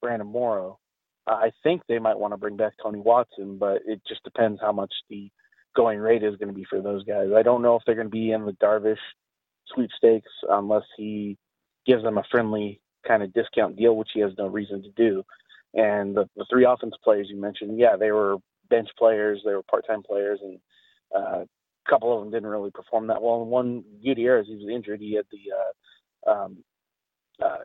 Brandon 0.00 0.26
Morrow. 0.26 0.78
I 1.26 1.52
think 1.62 1.82
they 1.86 1.98
might 1.98 2.18
want 2.18 2.32
to 2.32 2.38
bring 2.38 2.56
back 2.56 2.72
Tony 2.82 3.00
Watson, 3.00 3.58
but 3.58 3.82
it 3.86 4.00
just 4.08 4.24
depends 4.24 4.58
how 4.60 4.72
much 4.72 4.92
the 5.10 5.30
going 5.76 5.98
rate 5.98 6.22
is 6.22 6.36
going 6.36 6.48
to 6.48 6.54
be 6.54 6.64
for 6.64 6.80
those 6.80 7.04
guys. 7.04 7.28
I 7.36 7.42
don't 7.42 7.60
know 7.60 7.76
if 7.76 7.82
they're 7.84 7.94
going 7.94 8.06
to 8.06 8.10
be 8.10 8.32
in 8.32 8.46
the 8.46 8.52
Darvish 8.52 8.96
sweepstakes 9.74 10.30
unless 10.48 10.84
he 10.96 11.36
gives 11.86 12.02
them 12.02 12.18
a 12.18 12.24
friendly 12.30 12.80
kind 13.06 13.22
of 13.22 13.32
discount 13.32 13.76
deal, 13.76 13.96
which 13.96 14.10
he 14.12 14.20
has 14.20 14.32
no 14.38 14.46
reason 14.46 14.82
to 14.82 14.90
do. 14.90 15.22
And 15.74 16.16
the, 16.16 16.28
the 16.36 16.46
three 16.50 16.64
offense 16.64 16.94
players 17.02 17.28
you 17.30 17.40
mentioned, 17.40 17.78
yeah, 17.78 17.96
they 17.96 18.12
were 18.12 18.36
bench 18.70 18.88
players, 18.98 19.40
they 19.44 19.52
were 19.52 19.62
part-time 19.62 20.02
players, 20.02 20.40
and 20.42 20.58
uh, 21.14 21.40
a 21.40 21.90
couple 21.90 22.14
of 22.14 22.22
them 22.22 22.32
didn't 22.32 22.48
really 22.48 22.70
perform 22.70 23.06
that 23.06 23.22
well. 23.22 23.42
And 23.42 23.50
one 23.50 23.84
Gutierrez, 24.02 24.46
he 24.46 24.56
was 24.56 24.68
injured. 24.72 25.00
He 25.00 25.14
had 25.14 25.26
the 25.30 26.30
uh, 26.30 26.30
um, 26.30 26.56
uh, 27.42 27.64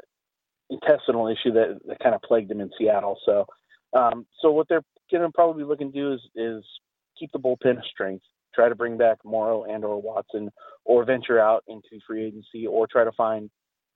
intestinal 0.69 1.27
issue 1.27 1.51
that, 1.53 1.79
that 1.87 1.99
kind 1.99 2.15
of 2.15 2.21
plagued 2.21 2.51
him 2.51 2.61
in 2.61 2.71
Seattle. 2.77 3.17
So, 3.25 3.45
um, 3.93 4.25
so 4.41 4.51
what 4.51 4.67
they're 4.69 4.83
going 5.11 5.23
to 5.23 5.31
probably 5.33 5.63
looking 5.63 5.91
to 5.91 5.97
do 5.97 6.13
is, 6.13 6.21
is 6.35 6.63
keep 7.17 7.31
the 7.31 7.39
bullpen 7.39 7.83
strength 7.91 8.23
try 8.53 8.69
to 8.69 8.75
bring 8.75 8.97
back 8.97 9.17
Morrow 9.25 9.63
and 9.63 9.83
or 9.83 10.01
Watson, 10.01 10.51
or 10.93 11.03
venture 11.03 11.39
out 11.39 11.63
into 11.67 11.99
free 12.05 12.23
agency, 12.23 12.67
or 12.67 12.85
try 12.85 13.03
to 13.03 13.11
find 13.13 13.49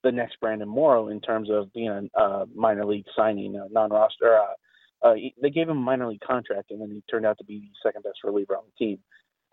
the 0.04 0.12
next 0.12 0.40
Brandon 0.40 0.68
Morrow 0.68 1.10
in 1.10 1.22
terms 1.22 1.48
of 1.52 1.72
being 1.74 2.10
a 2.16 2.20
uh, 2.20 2.46
minor 2.56 2.86
league 2.86 3.06
signing, 3.16 3.56
a 3.56 3.72
non-roster. 3.72 4.36
Uh, 4.36 5.08
uh, 5.08 5.14
they 5.40 5.52
gave 5.52 5.70
him 5.70 5.78
a 5.78 5.82
minor 5.82 6.08
league 6.08 6.22
contract, 6.22 6.72
and 6.72 6.82
then 6.82 6.90
he 6.90 7.04
turned 7.08 7.26
out 7.26 7.38
to 7.38 7.44
be 7.44 7.60
the 7.60 7.88
second 7.88 8.02
best 8.02 8.18
reliever 8.24 8.58
on 8.58 8.64
the 8.66 8.86
team. 8.86 9.00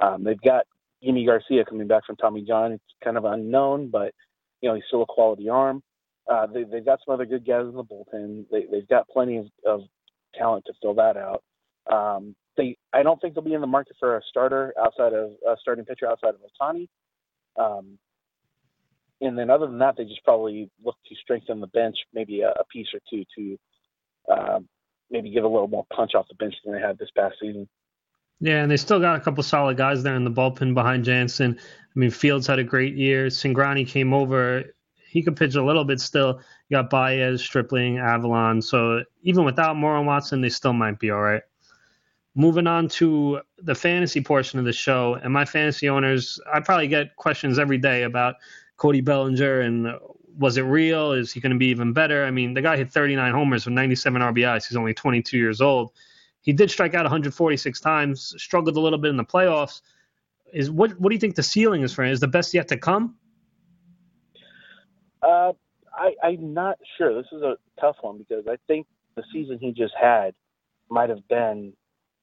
Um, 0.03 0.25
they've 0.25 0.41
got 0.41 0.65
Yimi 1.07 1.27
Garcia 1.27 1.67
coming 1.67 1.87
back 1.87 2.07
from 2.07 2.17
Tommy 2.17 2.43
John. 2.47 2.73
It's 2.73 2.83
kind 3.03 3.19
of 3.19 3.27
unknown, 3.27 3.91
but 3.91 4.15
you 4.63 4.71
know 4.71 4.75
he's 4.75 4.85
still 4.89 5.03
a 5.03 5.07
quality 5.07 5.51
arm. 5.51 5.83
Uh, 6.27 6.47
they, 6.47 6.65
they've 6.65 6.85
got 6.85 7.01
some 7.05 7.13
other 7.13 7.27
good 7.27 7.47
guys 7.47 7.67
in 7.67 7.75
the 7.75 7.85
bullpen. 7.85 8.47
They, 8.51 8.65
they've 8.73 8.89
got 8.89 9.07
plenty 9.09 9.37
of, 9.37 9.47
of 9.67 9.83
talent 10.35 10.65
to 10.67 10.73
fill 10.81 10.95
that 10.95 11.19
out. 11.19 11.43
Um, 11.93 12.35
they 12.57 12.79
I 12.95 13.03
don't 13.03 13.21
think 13.21 13.35
they'll 13.35 13.45
be 13.45 13.53
in 13.53 13.61
the 13.61 13.67
market 13.67 13.97
for 14.01 14.17
a 14.17 14.23
starter 14.31 14.73
outside 14.83 15.13
of 15.13 15.33
a 15.47 15.57
starting 15.61 15.85
pitcher 15.85 16.07
outside 16.07 16.31
of 16.31 16.41
Ohtani. 16.41 16.89
Um, 17.57 17.99
and 19.21 19.39
then 19.39 19.51
other 19.51 19.67
than 19.67 19.79
that, 19.79 19.97
they 19.97 20.05
just 20.05 20.25
probably 20.25 20.71
look 20.85 20.97
to 21.09 21.15
strengthen 21.17 21.61
the 21.61 21.67
bench, 21.69 21.97
maybe 22.13 22.41
a, 22.41 22.51
a 22.51 22.65
piece 22.73 22.89
or 22.93 23.01
two 23.09 23.25
to 23.37 23.59
uh, 24.33 24.59
maybe 25.11 25.31
give 25.31 25.45
a 25.45 25.49
little 25.49 25.69
more 25.69 25.87
punch 25.95 26.15
off 26.15 26.27
the 26.29 26.35
bench 26.35 26.55
than 26.65 26.75
they 26.75 26.81
had 26.81 26.99
this 26.99 27.11
past 27.17 27.37
season. 27.41 27.69
Yeah, 28.41 28.63
and 28.63 28.71
they 28.71 28.77
still 28.77 29.01
got 29.01 29.17
a 29.17 29.21
couple 29.21 29.43
solid 29.43 29.77
guys 29.77 30.03
there 30.03 30.17
in 30.17 30.25
the 30.25 30.31
bullpen 30.31 30.75
behind 30.75 31.05
Jansen. 31.05 31.57
I 31.59 31.99
mean, 31.99 32.11
Fields 32.11 32.47
had 32.47 32.59
a 32.59 32.65
great 32.65 32.95
year. 32.95 33.27
Cingrani 33.27 33.87
came 33.87 34.13
over. 34.13 34.65
He 35.09 35.23
could 35.23 35.37
pitch 35.37 35.55
a 35.55 35.65
little 35.65 35.85
bit 35.85 36.01
still. 36.01 36.41
You 36.69 36.77
got 36.77 36.91
Baez, 36.91 37.41
Stripling, 37.41 37.97
Avilan. 37.97 38.63
So 38.63 39.05
even 39.23 39.45
without 39.45 39.77
Morrow 39.77 40.03
Watson, 40.03 40.41
they 40.41 40.49
still 40.49 40.73
might 40.73 40.99
be 40.99 41.11
all 41.11 41.21
right 41.21 41.43
moving 42.35 42.67
on 42.67 42.89
to 42.89 43.41
the 43.59 43.75
fantasy 43.75 44.21
portion 44.21 44.59
of 44.59 44.65
the 44.65 44.73
show 44.73 45.15
and 45.23 45.33
my 45.33 45.45
fantasy 45.45 45.89
owners 45.89 46.41
i 46.53 46.59
probably 46.59 46.89
get 46.89 47.15
questions 47.17 47.59
every 47.59 47.79
day 47.79 48.03
about 48.03 48.35
cody 48.77 49.01
bellinger 49.01 49.61
and 49.61 49.87
was 50.37 50.57
it 50.57 50.63
real? 50.63 51.13
Is 51.13 51.33
he 51.33 51.41
going 51.41 51.53
to 51.53 51.59
be 51.59 51.67
even 51.67 51.93
better? 51.93 52.25
I 52.25 52.31
mean 52.31 52.55
the 52.55 52.63
guy 52.63 52.77
hit 52.77 52.91
39 52.91 53.33
homers 53.33 53.65
with 53.65 53.75
97 53.75 54.21
rbis 54.21 54.67
he's 54.67 54.77
only 54.77 54.95
22 54.95 55.39
years 55.39 55.61
old. 55.61 55.93
He 56.41 56.53
did 56.53 56.71
strike 56.71 56.95
out 56.95 57.05
146 57.05 57.81
times 57.81 58.35
struggled 58.39 58.77
a 58.77 58.81
little 58.81 58.99
bit 58.99 59.11
in 59.11 59.17
the 59.17 59.25
playoffs. 59.25 59.81
Is 60.53 60.71
what 60.71 60.99
what 61.01 61.11
do 61.11 61.15
you 61.15 61.21
think 61.21 61.37
the 61.37 61.43
ceiling 61.43 61.83
is 61.83 61.93
for 61.93 62.05
him? 62.05 62.13
Is 62.13 62.21
the 62.21 62.29
best 62.29 62.55
yet 62.55 62.69
to 62.69 62.77
come? 62.77 63.17
Uh, 65.23 65.53
I, 65.93 66.15
i'm 66.23 66.53
not 66.53 66.79
sure. 66.99 67.15
This 67.15 67.31
is 67.33 67.43
a 67.43 67.57
tough 67.81 67.97
one 68.03 68.19
because 68.19 68.45
i 68.49 68.57
think 68.67 68.87
the 69.17 69.25
season 69.33 69.59
he 69.61 69.73
just 69.73 69.95
had 70.01 70.35
might 70.91 71.09
have 71.09 71.27
been 71.29 71.73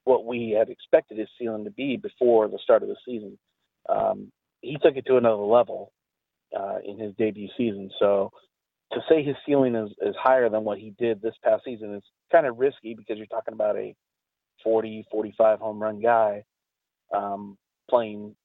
what 0.03 0.25
we 0.25 0.55
had 0.57 0.69
expected 0.69 1.17
his 1.17 1.29
ceiling 1.39 1.63
to 1.65 1.71
be 1.71 1.97
before 1.97 2.47
the 2.47 2.59
start 2.63 2.83
of 2.83 2.89
the 2.89 2.95
season. 3.05 3.37
Um, 3.89 4.31
he 4.61 4.77
took 4.81 4.95
it 4.95 5.05
to 5.07 5.17
another 5.17 5.43
level 5.43 5.91
uh, 6.57 6.77
in 6.85 6.99
his 6.99 7.13
debut 7.17 7.49
season. 7.57 7.89
So 7.99 8.31
to 8.93 8.99
say 9.09 9.23
his 9.23 9.35
ceiling 9.45 9.75
is, 9.75 9.91
is 10.01 10.15
higher 10.21 10.49
than 10.49 10.63
what 10.63 10.79
he 10.79 10.93
did 10.97 11.21
this 11.21 11.35
past 11.43 11.63
season 11.65 11.95
is 11.95 12.03
kind 12.31 12.45
of 12.45 12.57
risky 12.57 12.93
because 12.93 13.17
you're 13.17 13.27
talking 13.27 13.53
about 13.53 13.77
a 13.77 13.95
40, 14.63 15.05
45 15.11 15.59
home 15.59 15.81
run 15.81 16.01
guy 16.01 16.43
um, 17.13 17.57
playing, 17.89 18.35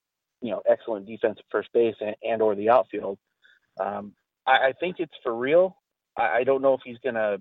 you 0.41 0.51
know, 0.51 0.63
excellent 0.69 1.07
defense 1.07 1.37
at 1.39 1.45
first 1.51 1.69
base 1.73 1.95
and, 2.01 2.15
and 2.23 2.43
or 2.43 2.55
the 2.55 2.71
outfield. 2.71 3.19
Um, 3.81 4.13
I, 4.47 4.69
I 4.69 4.73
think 4.79 4.97
it's 4.99 5.13
for 5.23 5.35
real. 5.35 5.77
I, 6.17 6.39
I 6.39 6.45
don't 6.45 6.63
know 6.63 6.75
if 6.75 6.81
he's 6.85 6.99
going 7.03 7.15
to 7.17 7.41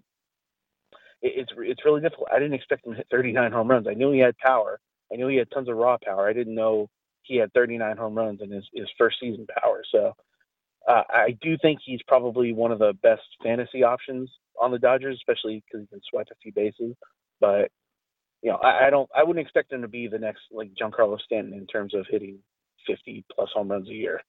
it's 1.25 1.51
it's 1.57 1.85
really 1.85 2.01
difficult. 2.01 2.29
I 2.31 2.39
didn't 2.39 2.53
expect 2.53 2.85
him 2.85 2.93
to 2.93 2.97
hit 2.97 3.07
39 3.11 3.51
home 3.51 3.69
runs. 3.69 3.87
I 3.87 3.93
knew 3.93 4.11
he 4.11 4.19
had 4.19 4.37
power. 4.37 4.79
I 5.11 5.15
knew 5.15 5.27
he 5.27 5.37
had 5.37 5.49
tons 5.51 5.69
of 5.69 5.77
raw 5.77 5.97
power. 6.03 6.27
I 6.27 6.33
didn't 6.33 6.55
know 6.55 6.89
he 7.23 7.37
had 7.37 7.53
39 7.53 7.97
home 7.97 8.15
runs 8.15 8.41
in 8.41 8.51
his 8.51 8.65
his 8.73 8.87
first 8.97 9.17
season 9.19 9.47
power. 9.61 9.83
So 9.91 10.13
uh, 10.87 11.03
I 11.09 11.37
do 11.41 11.57
think 11.61 11.79
he's 11.83 12.01
probably 12.07 12.53
one 12.53 12.71
of 12.71 12.79
the 12.79 12.93
best 13.01 13.23
fantasy 13.43 13.83
options 13.83 14.29
on 14.61 14.71
the 14.71 14.79
Dodgers, 14.79 15.17
especially 15.17 15.63
because 15.65 15.81
he 15.81 15.87
can 15.87 16.01
swipe 16.09 16.27
a 16.31 16.35
few 16.41 16.51
bases. 16.51 16.95
But 17.39 17.71
you 18.41 18.51
know, 18.51 18.57
I, 18.57 18.87
I 18.87 18.89
don't. 18.89 19.09
I 19.15 19.23
wouldn't 19.23 19.43
expect 19.43 19.73
him 19.73 19.81
to 19.81 19.87
be 19.87 20.07
the 20.07 20.19
next 20.19 20.41
like 20.51 20.71
Giancarlo 20.79 21.19
Stanton 21.19 21.53
in 21.53 21.65
terms 21.67 21.93
of 21.93 22.05
hitting 22.09 22.39
50 22.87 23.25
plus 23.33 23.49
home 23.53 23.69
runs 23.69 23.89
a 23.89 23.93
year. 23.93 24.21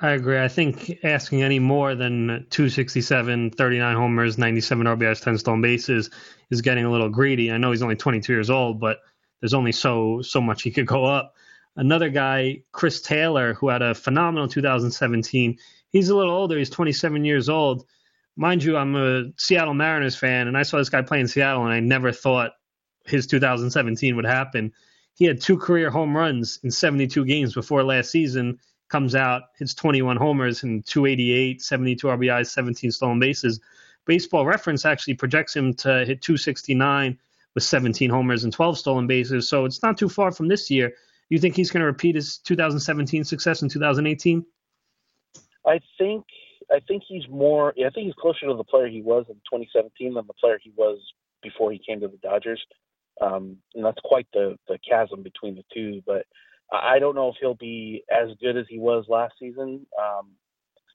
I 0.00 0.10
agree. 0.10 0.40
I 0.40 0.48
think 0.48 1.04
asking 1.04 1.42
any 1.42 1.60
more 1.60 1.94
than 1.94 2.46
267, 2.50 3.50
39 3.50 3.96
homers, 3.96 4.38
97 4.38 4.86
RBIs, 4.86 5.22
10 5.22 5.38
stolen 5.38 5.60
bases 5.60 6.10
is 6.50 6.62
getting 6.62 6.84
a 6.84 6.90
little 6.90 7.08
greedy. 7.08 7.52
I 7.52 7.58
know 7.58 7.70
he's 7.70 7.82
only 7.82 7.94
22 7.96 8.32
years 8.32 8.50
old, 8.50 8.80
but 8.80 8.98
there's 9.40 9.54
only 9.54 9.72
so 9.72 10.20
so 10.22 10.40
much 10.40 10.62
he 10.62 10.72
could 10.72 10.86
go 10.86 11.04
up. 11.04 11.36
Another 11.76 12.08
guy, 12.08 12.62
Chris 12.72 13.02
Taylor, 13.02 13.54
who 13.54 13.68
had 13.68 13.82
a 13.82 13.94
phenomenal 13.94 14.48
2017. 14.48 15.58
He's 15.90 16.08
a 16.08 16.16
little 16.16 16.34
older. 16.34 16.58
He's 16.58 16.70
27 16.70 17.24
years 17.24 17.48
old. 17.48 17.86
mind 18.36 18.64
you, 18.64 18.76
I'm 18.76 18.96
a 18.96 19.32
Seattle 19.36 19.74
Mariners 19.74 20.16
fan, 20.16 20.48
and 20.48 20.56
I 20.56 20.62
saw 20.62 20.78
this 20.78 20.88
guy 20.88 21.02
play 21.02 21.20
in 21.20 21.28
Seattle, 21.28 21.64
and 21.64 21.72
I 21.72 21.80
never 21.80 22.10
thought 22.10 22.52
his 23.04 23.26
2017 23.28 24.16
would 24.16 24.24
happen. 24.24 24.72
He 25.14 25.24
had 25.24 25.40
two 25.40 25.56
career 25.56 25.90
home 25.90 26.16
runs 26.16 26.58
in 26.64 26.72
72 26.72 27.24
games 27.26 27.54
before 27.54 27.84
last 27.84 28.10
season. 28.10 28.58
Comes 28.88 29.14
out, 29.14 29.42
hits 29.58 29.74
21 29.74 30.16
homers 30.16 30.62
and 30.62 30.84
288, 30.86 31.62
72 31.62 32.06
RBIs, 32.06 32.46
17 32.48 32.90
stolen 32.90 33.18
bases. 33.18 33.60
Baseball 34.06 34.44
Reference 34.44 34.84
actually 34.84 35.14
projects 35.14 35.56
him 35.56 35.74
to 35.74 36.04
hit 36.04 36.20
269 36.20 37.18
with 37.54 37.64
17 37.64 38.10
homers 38.10 38.44
and 38.44 38.52
12 38.52 38.78
stolen 38.78 39.06
bases. 39.06 39.48
So 39.48 39.64
it's 39.64 39.82
not 39.82 39.96
too 39.96 40.08
far 40.08 40.30
from 40.32 40.48
this 40.48 40.70
year. 40.70 40.92
You 41.30 41.38
think 41.38 41.56
he's 41.56 41.70
going 41.70 41.80
to 41.80 41.86
repeat 41.86 42.14
his 42.14 42.38
2017 42.38 43.24
success 43.24 43.62
in 43.62 43.68
2018? 43.68 44.44
I 45.66 45.80
think 45.98 46.24
I 46.70 46.80
think 46.86 47.02
he's 47.06 47.28
more. 47.28 47.70
I 47.70 47.90
think 47.90 48.06
he's 48.06 48.14
closer 48.14 48.46
to 48.46 48.54
the 48.54 48.64
player 48.64 48.88
he 48.88 49.02
was 49.02 49.24
in 49.28 49.36
2017 49.36 50.14
than 50.14 50.26
the 50.26 50.32
player 50.34 50.58
he 50.62 50.72
was 50.76 50.98
before 51.42 51.72
he 51.72 51.78
came 51.78 52.00
to 52.00 52.08
the 52.08 52.18
Dodgers. 52.18 52.64
Um, 53.20 53.58
and 53.74 53.84
that's 53.84 54.00
quite 54.04 54.26
the 54.32 54.58
the 54.68 54.78
chasm 54.88 55.22
between 55.22 55.54
the 55.54 55.64
two. 55.72 56.02
But 56.06 56.26
I 56.82 56.98
don't 56.98 57.14
know 57.14 57.28
if 57.28 57.36
he'll 57.40 57.54
be 57.54 58.04
as 58.10 58.28
good 58.40 58.56
as 58.56 58.66
he 58.68 58.78
was 58.78 59.04
last 59.08 59.34
season. 59.38 59.86
Um, 60.00 60.30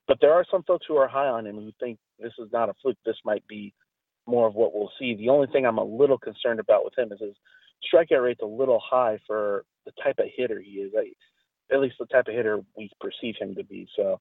but 0.08 0.18
there 0.22 0.34
are 0.34 0.46
some 0.50 0.64
folks 0.64 0.86
who 0.88 0.98
are 0.98 1.08
high 1.08 1.28
on 1.28 1.46
him 1.46 1.56
who 1.56 1.72
think 1.80 2.00
this 2.20 2.34
is 2.40 2.50
not 2.52 2.70
a 2.70 2.74
fluke. 2.82 2.98
This 3.06 3.18
might 3.24 3.46
be 3.48 3.74
more 4.26 4.48
of 4.48 4.56
what 4.56 4.74
we'll 4.74 4.92
see. 5.00 5.16
The 5.16 5.30
only 5.30 5.48
thing 5.48 5.66
I'm 5.66 5.78
a 5.78 5.84
little 5.84 6.18
concerned 6.18 6.60
about 6.60 6.84
with 6.84 6.98
him 6.98 7.12
is 7.12 7.20
his 7.20 7.36
strikeout 7.94 8.24
rate's 8.24 8.42
a 8.42 8.46
little 8.46 8.82
high 8.84 9.20
for 9.28 9.66
the 9.86 9.92
type 10.04 10.20
of 10.20 10.26
hitter 10.36 10.60
he 10.60 10.72
is. 10.72 10.94
At 11.72 11.80
least 11.80 11.96
the 12.00 12.06
type 12.08 12.28
of 12.28 12.34
hitter 12.34 12.60
we 12.76 12.90
perceive 13.00 13.36
him 13.40 13.56
to 13.56 13.64
be. 13.64 13.88
So 13.96 14.20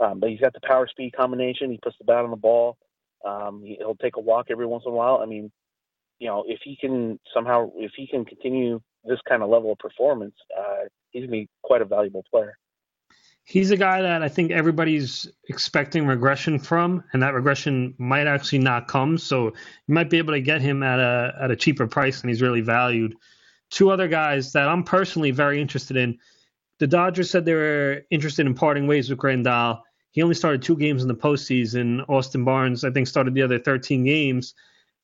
um, 0.00 0.18
but 0.18 0.30
he's 0.30 0.40
got 0.40 0.54
the 0.54 0.60
power 0.66 0.88
speed 0.88 1.12
combination. 1.14 1.70
He 1.70 1.78
puts 1.82 1.96
the 1.98 2.04
bat 2.04 2.24
on 2.24 2.30
the 2.30 2.36
ball. 2.36 2.78
Um, 3.24 3.62
he, 3.64 3.78
will 3.80 3.96
take 3.96 4.16
a 4.16 4.20
walk 4.20 4.46
every 4.50 4.66
once 4.66 4.84
in 4.86 4.92
a 4.92 4.94
while. 4.94 5.20
I 5.22 5.26
mean, 5.26 5.52
you 6.18 6.26
know, 6.26 6.44
if 6.46 6.60
he 6.64 6.76
can 6.76 7.20
somehow, 7.34 7.70
if 7.76 7.92
he 7.96 8.06
can 8.06 8.24
continue 8.24 8.80
this 9.04 9.18
kind 9.28 9.42
of 9.42 9.48
level 9.48 9.72
of 9.72 9.78
performance, 9.78 10.34
uh, 10.58 10.84
he's 11.10 11.22
gonna 11.22 11.32
be 11.32 11.48
quite 11.62 11.82
a 11.82 11.84
valuable 11.84 12.24
player. 12.30 12.56
He's 13.44 13.70
a 13.70 13.76
guy 13.76 14.02
that 14.02 14.22
I 14.22 14.28
think 14.28 14.52
everybody's 14.52 15.28
expecting 15.48 16.06
regression 16.06 16.58
from, 16.58 17.02
and 17.12 17.22
that 17.22 17.34
regression 17.34 17.94
might 17.98 18.26
actually 18.26 18.60
not 18.60 18.86
come. 18.86 19.18
So 19.18 19.46
you 19.46 19.94
might 19.94 20.10
be 20.10 20.18
able 20.18 20.34
to 20.34 20.40
get 20.40 20.60
him 20.60 20.82
at 20.82 21.00
a 21.00 21.34
at 21.40 21.50
a 21.50 21.56
cheaper 21.56 21.86
price, 21.86 22.20
than 22.20 22.28
he's 22.28 22.42
really 22.42 22.60
valued. 22.60 23.16
Two 23.70 23.90
other 23.90 24.08
guys 24.08 24.52
that 24.52 24.68
I'm 24.68 24.84
personally 24.84 25.30
very 25.30 25.60
interested 25.60 25.96
in. 25.96 26.18
The 26.78 26.86
Dodgers 26.86 27.30
said 27.30 27.44
they 27.44 27.54
were 27.54 28.02
interested 28.10 28.46
in 28.46 28.54
parting 28.54 28.86
ways 28.86 29.10
with 29.10 29.18
Grandal. 29.18 29.82
He 30.12 30.22
only 30.22 30.34
started 30.34 30.62
two 30.62 30.76
games 30.76 31.02
in 31.02 31.08
the 31.08 31.14
postseason. 31.14 32.04
Austin 32.08 32.44
Barnes, 32.44 32.84
I 32.84 32.90
think, 32.90 33.06
started 33.06 33.34
the 33.34 33.42
other 33.42 33.58
13 33.58 34.04
games. 34.04 34.54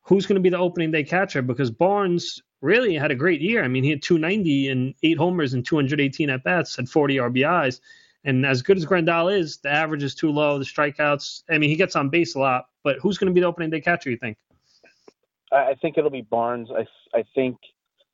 Who's 0.07 0.27
going 0.27 0.37
to 0.37 0.41
be 0.41 0.51
the 0.51 0.59
opening 0.59 0.91
day 0.91 1.05
catcher? 1.05 1.43
Because 1.43 1.71
Barnes 1.71 2.43
really 2.61 2.95
had 2.95 3.11
a 3.11 3.15
great 3.15 3.41
year. 3.41 3.65
I 3.65 3.69
mean, 3.69 3.85
he 3.85 3.91
had 3.91 4.03
290 4.03 4.69
and 4.69 4.95
eight 5.03 5.19
homers 5.19 5.55
and 5.55 5.65
218 5.65 6.31
at 6.31 6.45
bats, 6.45 6.77
had 6.77 6.89
40 6.89 7.17
RBIs. 7.17 7.81
And 8.25 8.45
as 8.45 8.63
good 8.63 8.77
as 8.77 8.85
Grandal 8.85 9.37
is, 9.37 9.59
the 9.59 9.71
average 9.71 10.03
is 10.03 10.15
too 10.15 10.31
low. 10.31 10.59
The 10.59 10.65
strikeouts, 10.65 11.43
I 11.51 11.59
mean, 11.59 11.71
he 11.71 11.77
gets 11.77 11.97
on 11.97 12.09
base 12.09 12.35
a 12.35 12.41
lot. 12.41 12.67
But 12.83 12.99
who's 13.01 13.19
going 13.19 13.29
to 13.29 13.35
be 13.35 13.41
the 13.41 13.47
opening 13.47 13.71
day 13.71 13.81
catcher? 13.81 14.11
You 14.11 14.17
think? 14.17 14.37
I 15.53 15.75
think 15.81 15.97
it'll 15.97 16.11
be 16.11 16.23
Barnes. 16.23 16.69
I 16.77 16.87
I 17.17 17.23
think, 17.35 17.57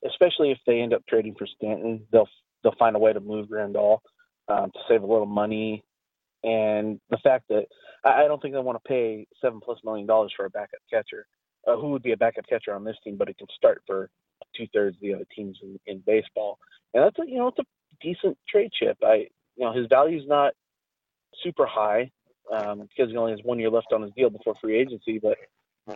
especially 0.05 0.51
if 0.51 0.59
they 0.67 0.81
end 0.81 0.93
up 0.93 1.03
trading 1.09 1.33
for 1.35 1.47
Stanton, 1.47 2.05
they'll 2.11 2.29
they'll 2.63 2.75
find 2.77 2.95
a 2.95 2.99
way 2.99 3.11
to 3.11 3.19
move 3.19 3.49
Grandal 3.49 3.99
um, 4.47 4.71
to 4.71 4.79
save 4.87 5.01
a 5.01 5.07
little 5.07 5.25
money 5.25 5.83
and 6.43 6.99
the 7.09 7.17
fact 7.17 7.45
that 7.49 7.65
I 8.03 8.27
don't 8.27 8.41
think 8.41 8.53
they 8.53 8.59
want 8.59 8.81
to 8.83 8.87
pay 8.87 9.25
seven 9.41 9.61
plus 9.63 9.79
million 9.83 10.05
dollars 10.05 10.33
for 10.35 10.45
a 10.45 10.49
backup 10.49 10.81
catcher. 10.91 11.25
Uh, 11.65 11.77
who 11.77 11.91
would 11.91 12.03
be 12.03 12.11
a 12.11 12.17
backup 12.17 12.45
catcher 12.47 12.73
on 12.73 12.83
this 12.83 12.97
team, 13.03 13.15
but 13.17 13.29
it 13.29 13.37
can 13.37 13.47
start 13.55 13.81
for 13.87 14.09
two 14.55 14.67
thirds 14.73 14.97
of 14.97 15.01
the 15.01 15.13
other 15.13 15.25
teams 15.33 15.57
in, 15.63 15.79
in 15.85 16.03
baseball. 16.05 16.59
And 16.93 17.03
that's 17.03 17.17
a 17.19 17.29
you 17.29 17.37
know 17.37 17.47
it's 17.47 17.59
a 17.59 17.65
decent 18.01 18.37
trade 18.49 18.71
chip. 18.73 18.97
I 19.03 19.27
you 19.55 19.65
know 19.65 19.73
his 19.73 19.87
value 19.87 20.19
is 20.19 20.27
not 20.27 20.53
super 21.41 21.65
high 21.65 22.11
um, 22.51 22.81
because 22.81 23.11
he 23.11 23.17
only 23.17 23.31
has 23.31 23.39
one 23.43 23.59
year 23.59 23.69
left 23.69 23.93
on 23.93 24.01
his 24.01 24.11
deal 24.15 24.29
before 24.29 24.55
free 24.61 24.77
agency. 24.77 25.19
But 25.19 25.37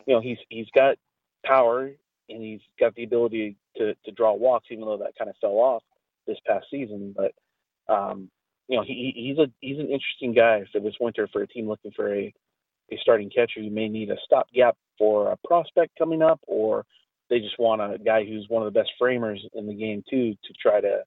you 0.05 0.13
know 0.13 0.21
he's 0.21 0.37
he's 0.49 0.67
got 0.73 0.95
power 1.45 1.91
and 2.29 2.41
he's 2.41 2.61
got 2.79 2.95
the 2.95 3.03
ability 3.03 3.55
to 3.77 3.93
to 4.05 4.11
draw 4.11 4.33
walks, 4.33 4.67
even 4.71 4.85
though 4.85 4.97
that 4.97 5.17
kind 5.17 5.29
of 5.29 5.35
fell 5.41 5.51
off 5.51 5.83
this 6.25 6.37
past 6.45 6.67
season. 6.71 7.15
But 7.15 7.33
um, 7.93 8.29
you 8.67 8.77
know, 8.77 8.83
he 8.83 9.13
he's 9.15 9.37
a 9.37 9.49
he's 9.59 9.79
an 9.79 9.89
interesting 9.89 10.33
guy 10.33 10.63
for 10.71 10.79
this 10.79 10.95
winter 10.99 11.27
for 11.31 11.41
a 11.41 11.47
team 11.47 11.67
looking 11.67 11.91
for 11.91 12.13
a 12.13 12.33
a 12.91 12.97
starting 13.01 13.29
catcher. 13.29 13.59
You 13.59 13.71
may 13.71 13.87
need 13.87 14.09
a 14.09 14.17
stopgap 14.25 14.75
for 14.97 15.31
a 15.31 15.37
prospect 15.45 15.97
coming 15.97 16.21
up, 16.21 16.39
or 16.47 16.85
they 17.29 17.39
just 17.39 17.59
want 17.59 17.81
a 17.81 17.97
guy 17.97 18.25
who's 18.25 18.45
one 18.49 18.65
of 18.65 18.71
the 18.73 18.79
best 18.79 18.91
framers 18.97 19.43
in 19.53 19.67
the 19.67 19.73
game 19.73 20.03
too 20.09 20.33
to 20.33 20.53
try 20.61 20.81
to 20.81 21.03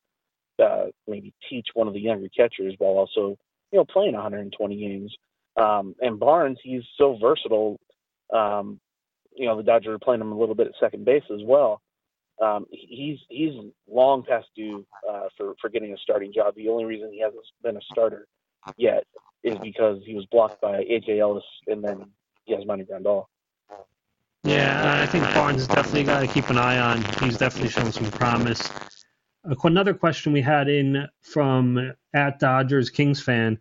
uh, 0.62 0.87
maybe 1.08 1.32
teach 1.49 1.68
one 1.75 1.88
of 1.88 1.94
the 1.94 2.00
younger 2.00 2.28
catchers 2.28 2.75
while 2.78 2.92
also 2.92 3.37
you 3.72 3.78
know 3.78 3.84
playing 3.84 4.14
120 4.14 4.76
games. 4.76 5.14
Um, 5.56 5.94
and 6.00 6.18
Barnes, 6.18 6.58
he's 6.62 6.82
so 6.96 7.18
versatile. 7.20 7.78
Um, 8.32 8.80
you 9.34 9.46
know, 9.46 9.56
the 9.56 9.62
Dodgers 9.62 9.94
are 9.94 9.99
playing 9.99 10.20
him 10.20 10.32
a 10.32 10.38
little 10.38 10.54
bit 10.54 10.66
at 10.66 10.72
second 10.80 11.04
base 11.04 11.25
as 11.32 11.40
well 11.44 11.80
um, 12.40 12.66
he's 12.70 13.18
he's 13.28 13.52
long 13.88 14.22
past 14.26 14.46
due 14.56 14.87
uh, 15.08 15.28
for 15.37 15.54
for 15.60 15.68
getting 15.68 15.92
a 15.92 15.99
starting 15.99 16.32
job. 16.32 16.54
The 16.56 16.68
only 16.68 16.84
reason 16.84 17.12
he 17.12 17.20
hasn't 17.20 17.44
been 17.62 17.76
a 17.76 17.80
starter 17.92 18.26
yet 18.76 19.04
is 19.42 19.59
because 19.59 20.02
he 20.04 20.14
was 20.14 20.26
blocked 20.26 20.61
by 20.61 20.85
AJ 20.85 21.20
Ellis 21.20 21.44
and 21.66 21.82
then 21.82 22.06
he 22.44 22.54
has 22.54 22.64
Yasmani 22.64 22.87
Grandal. 22.88 23.26
Yeah, 24.42 25.00
I 25.02 25.06
think 25.06 25.25
Barnes 25.35 25.66
definitely 25.66 26.04
got 26.04 26.20
to 26.20 26.26
keep 26.26 26.49
an 26.49 26.56
eye 26.56 26.78
on. 26.78 27.02
He's 27.23 27.37
definitely 27.37 27.68
shown 27.68 27.92
some 27.92 28.11
promise. 28.11 28.70
Another 29.64 29.92
question 29.92 30.32
we 30.32 30.40
had 30.40 30.68
in 30.68 31.06
from 31.20 31.92
at 32.14 32.38
Dodgers 32.38 32.88
Kings 32.88 33.20
fan. 33.20 33.59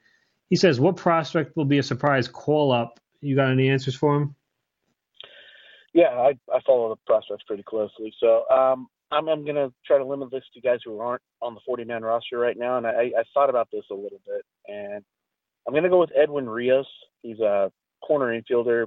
He 0.49 0.55
says, 0.55 0.79
"What 0.79 0.95
prospect 0.95 1.57
will 1.57 1.65
be 1.65 1.79
a 1.79 1.83
surprise 1.83 2.27
call 2.27 2.71
up?" 2.71 2.99
You 3.21 3.35
got 3.35 3.51
any 3.51 3.69
answers 3.69 3.95
for 3.95 4.15
him? 4.15 4.35
Yeah, 5.93 6.09
I, 6.09 6.37
I 6.53 6.59
follow 6.65 6.89
the 6.89 6.95
prospects 7.05 7.43
pretty 7.47 7.63
closely. 7.63 8.13
So 8.19 8.45
um, 8.49 8.87
I'm, 9.11 9.27
I'm 9.27 9.43
going 9.43 9.55
to 9.55 9.73
try 9.85 9.97
to 9.97 10.05
limit 10.05 10.31
this 10.31 10.43
to 10.53 10.61
guys 10.61 10.79
who 10.85 10.99
aren't 10.99 11.21
on 11.41 11.55
the 11.55 11.59
40 11.65 11.83
man 11.85 12.03
roster 12.03 12.37
right 12.37 12.57
now. 12.57 12.77
And 12.77 12.85
I, 12.85 13.11
I 13.17 13.23
thought 13.33 13.49
about 13.49 13.69
this 13.71 13.83
a 13.91 13.95
little 13.95 14.21
bit. 14.25 14.45
And 14.67 15.03
I'm 15.67 15.73
going 15.73 15.83
to 15.83 15.89
go 15.89 15.99
with 15.99 16.11
Edwin 16.15 16.49
Rios. 16.49 16.87
He's 17.21 17.39
a 17.39 17.71
corner 18.01 18.39
infielder, 18.39 18.85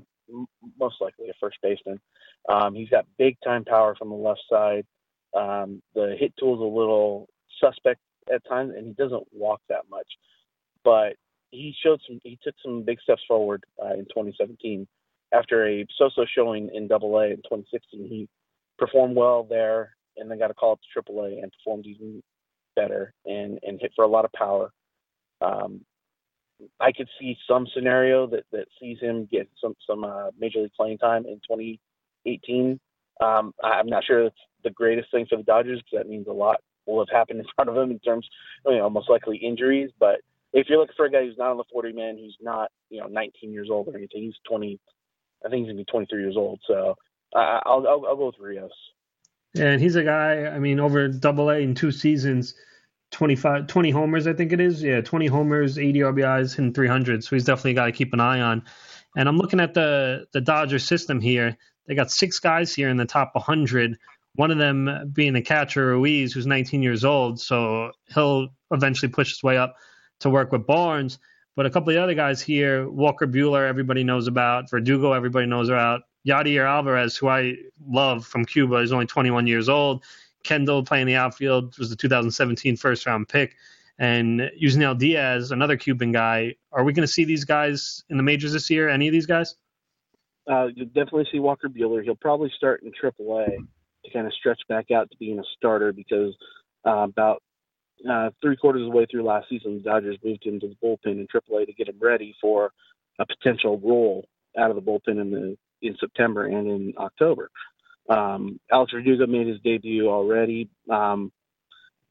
most 0.79 0.97
likely 1.01 1.29
a 1.29 1.35
first 1.41 1.59
baseman. 1.63 2.01
Um, 2.49 2.75
he's 2.75 2.89
got 2.89 3.07
big 3.19 3.37
time 3.45 3.65
power 3.65 3.95
from 3.95 4.09
the 4.09 4.17
left 4.17 4.41
side. 4.51 4.85
Um, 5.37 5.83
the 5.95 6.17
hit 6.19 6.35
tool 6.39 6.55
is 6.55 6.61
a 6.61 6.65
little 6.65 7.29
suspect 7.63 8.01
at 8.33 8.45
times, 8.49 8.73
and 8.77 8.87
he 8.87 8.93
doesn't 8.95 9.25
walk 9.33 9.61
that 9.69 9.85
much. 9.91 10.07
But 10.85 11.15
he 11.51 11.75
showed 11.83 12.01
some, 12.07 12.21
he 12.25 12.39
took 12.43 12.55
some 12.65 12.83
big 12.83 13.01
steps 13.01 13.23
forward 13.29 13.65
uh, 13.83 13.93
in 13.95 14.05
2017 14.07 14.87
after 15.33 15.67
a 15.67 15.87
so-so 15.97 16.25
showing 16.35 16.71
in 16.75 16.87
Double 16.87 17.17
A 17.19 17.27
in 17.27 17.37
2016, 17.37 18.07
he 18.07 18.29
performed 18.79 19.17
well 19.17 19.45
there, 19.49 19.97
and 20.17 20.31
then 20.31 20.39
got 20.39 20.51
a 20.51 20.55
call 20.55 20.73
up 20.73 20.81
to 20.81 20.87
Triple 20.93 21.25
A 21.25 21.41
and 21.41 21.53
performed 21.53 21.87
even 21.87 22.23
better 22.75 23.13
and 23.27 23.59
and 23.63 23.79
hit 23.81 23.93
for 23.95 24.05
a 24.05 24.09
lot 24.09 24.25
of 24.25 24.33
power. 24.33 24.73
Um, 25.41 25.83
I 26.81 26.93
could 26.93 27.09
see 27.19 27.37
some 27.49 27.67
scenario 27.75 28.27
that 28.29 28.45
that 28.53 28.67
sees 28.81 28.99
him 29.01 29.29
get 29.31 29.49
some 29.61 29.75
some 29.87 30.05
uh, 30.05 30.31
major 30.39 30.61
league 30.61 30.73
playing 30.75 30.99
time 30.99 31.27
in 31.27 31.41
2018. 31.49 32.79
Um, 33.21 33.55
I'm 33.63 33.87
not 33.87 34.05
sure 34.05 34.25
it's 34.25 34.37
the 34.65 34.71
greatest 34.71 35.11
thing 35.11 35.27
for 35.29 35.37
the 35.37 35.43
Dodgers 35.43 35.81
because 35.81 36.05
that 36.05 36.11
means 36.11 36.27
a 36.27 36.33
lot 36.33 36.61
will 36.87 37.05
have 37.05 37.15
happened 37.15 37.41
in 37.41 37.47
front 37.55 37.71
of 37.71 37.77
him 37.77 37.91
in 37.91 37.99
terms, 38.01 38.27
you 38.67 38.79
know, 38.79 38.91
most 38.91 39.09
likely 39.09 39.37
injuries. 39.37 39.91
But 39.99 40.21
if 40.53 40.69
you're 40.69 40.79
looking 40.79 40.95
for 40.97 41.07
a 41.07 41.11
guy 41.11 41.25
who's 41.25 41.39
not 41.39 41.51
on 41.51 41.57
the 41.57 41.65
40 41.73 41.93
man, 41.93 42.19
who's 42.19 42.37
not, 42.41 42.71
you 42.91 43.01
know, 43.01 43.07
19 43.07 43.53
years 43.53 43.69
old 43.71 43.89
or 43.89 43.97
anything, 43.97 44.23
he's 44.23 44.35
20, 44.49 44.79
I 45.45 45.49
think 45.49 45.67
he's 45.67 45.73
gonna 45.73 45.79
be 45.79 45.85
23 45.85 46.23
years 46.23 46.37
old. 46.37 46.61
So 46.67 46.97
uh, 47.35 47.61
I'll, 47.65 47.87
I'll, 47.89 48.07
I'll 48.07 48.17
go 48.17 48.27
with 48.27 48.39
Rios. 48.41 48.71
And 49.55 49.81
he's 49.81 49.97
a 49.97 50.03
guy. 50.03 50.47
I 50.47 50.59
mean, 50.59 50.81
over 50.81 51.09
Double 51.09 51.51
A 51.51 51.59
in 51.59 51.75
two 51.75 51.93
seasons, 51.93 52.55
25, 53.13 53.67
20 53.67 53.91
homers, 53.91 54.27
I 54.27 54.33
think 54.33 54.53
it 54.53 54.61
is. 54.61 54.83
Yeah, 54.83 55.01
20 55.01 55.27
homers, 55.27 55.79
80 55.79 56.01
RBIs, 56.01 56.59
and 56.59 56.75
300. 56.75 57.23
So 57.23 57.37
he's 57.37 57.45
definitely 57.45 57.75
got 57.75 57.87
to 57.87 57.93
keep 57.93 58.13
an 58.13 58.21
eye 58.21 58.41
on. 58.41 58.63
And 59.17 59.29
I'm 59.29 59.37
looking 59.37 59.61
at 59.61 59.75
the 59.75 60.27
the 60.33 60.41
Dodger 60.41 60.79
system 60.79 61.21
here. 61.21 61.57
They 61.87 61.95
got 61.95 62.11
six 62.11 62.39
guys 62.39 62.75
here 62.75 62.89
in 62.89 62.97
the 62.97 63.05
top 63.05 63.33
100. 63.35 63.99
One 64.35 64.51
of 64.51 64.59
them 64.59 65.11
being 65.13 65.35
the 65.35 65.43
catcher 65.43 65.89
Ruiz, 65.89 66.33
who's 66.33 66.47
19 66.47 66.83
years 66.83 67.05
old. 67.05 67.39
So 67.39 67.93
he'll 68.15 68.49
eventually 68.71 69.11
push 69.11 69.31
his 69.31 69.43
way 69.43 69.59
up 69.59 69.77
to 70.21 70.31
work 70.31 70.53
with 70.53 70.67
Barnes. 70.67 71.19
But 71.55 71.67
a 71.67 71.71
couple 71.71 71.91
of 71.91 71.97
the 71.97 72.03
other 72.03 72.15
guys 72.15 72.41
here, 72.41 72.89
Walker 72.89 73.27
Buehler, 73.27 73.69
everybody 73.69 74.03
knows 74.05 74.27
about. 74.27 74.71
Verdugo, 74.71 75.13
everybody 75.13 75.47
knows 75.47 75.69
about. 75.69 76.03
Yadier 76.27 76.67
Alvarez, 76.67 77.17
who 77.17 77.29
I 77.29 77.57
love 77.87 78.25
from 78.25 78.47
Cuba, 78.47 78.77
is 78.77 78.93
only 78.93 79.07
21 79.07 79.47
years 79.47 79.69
old. 79.69 80.03
Kendall 80.45 80.85
playing 80.85 81.07
the 81.07 81.17
outfield 81.17 81.77
was 81.79 81.91
the 81.91 81.97
2017 81.97 82.77
first 82.77 83.07
round 83.07 83.29
pick. 83.29 83.57
And 83.99 84.51
Yusniel 84.61 84.99
Diaz, 84.99 85.51
another 85.51 85.77
Cuban 85.77 86.13
guy. 86.13 86.55
Are 86.73 86.83
we 86.83 86.93
going 86.93 87.07
to 87.07 87.13
see 87.13 87.25
these 87.25 87.45
guys 87.45 88.03
in 88.09 88.17
the 88.17 88.23
majors 88.23 88.53
this 88.53 88.71
year? 88.71 88.89
Any 88.89 89.07
of 89.07 89.13
these 89.13 89.27
guys? 89.27 89.55
uh, 90.51 90.67
you'll 90.75 90.87
definitely 90.87 91.27
see 91.31 91.39
Walker 91.39 91.69
Buehler. 91.69 92.03
He'll 92.03 92.17
probably 92.17 92.51
start 92.57 92.83
in 92.83 92.93
AAA 92.93 93.57
to 94.05 94.11
kind 94.13 94.27
of 94.27 94.33
stretch 94.35 94.61
back 94.69 94.91
out 94.91 95.11
to 95.11 95.17
being 95.19 95.39
a 95.39 95.45
starter 95.57 95.93
because 95.93 96.35
uh, 96.87 97.07
about 97.09 97.43
uh, 98.11 98.31
three 98.41 98.57
quarters 98.57 98.83
of 98.83 98.91
the 98.91 98.97
way 98.97 99.07
through 99.11 99.25
last 99.25 99.49
season, 99.49 99.77
the 99.77 99.83
Dodgers 99.83 100.19
moved 100.25 100.45
him 100.45 100.59
to 100.61 100.69
the 100.69 100.77
bullpen 100.85 101.13
in 101.13 101.27
AAA 101.33 101.67
to 101.67 101.73
get 101.73 101.89
him 101.89 101.99
ready 102.01 102.35
for 102.41 102.73
a 103.21 103.27
potential 103.27 103.79
role 103.79 104.27
out 104.59 104.71
of 104.71 104.77
the 104.77 104.83
bullpen 104.83 105.21
in 105.21 105.31
the 105.31 105.57
in 105.83 105.97
September 105.99 106.47
and 106.47 106.69
in 106.69 106.95
October. 106.99 107.51
Um, 108.09 108.61
Alex 108.71 108.93
Verdugo 108.93 109.27
made 109.27 109.47
his 109.47 109.61
debut 109.61 110.09
already. 110.09 110.69
Um, 110.91 111.33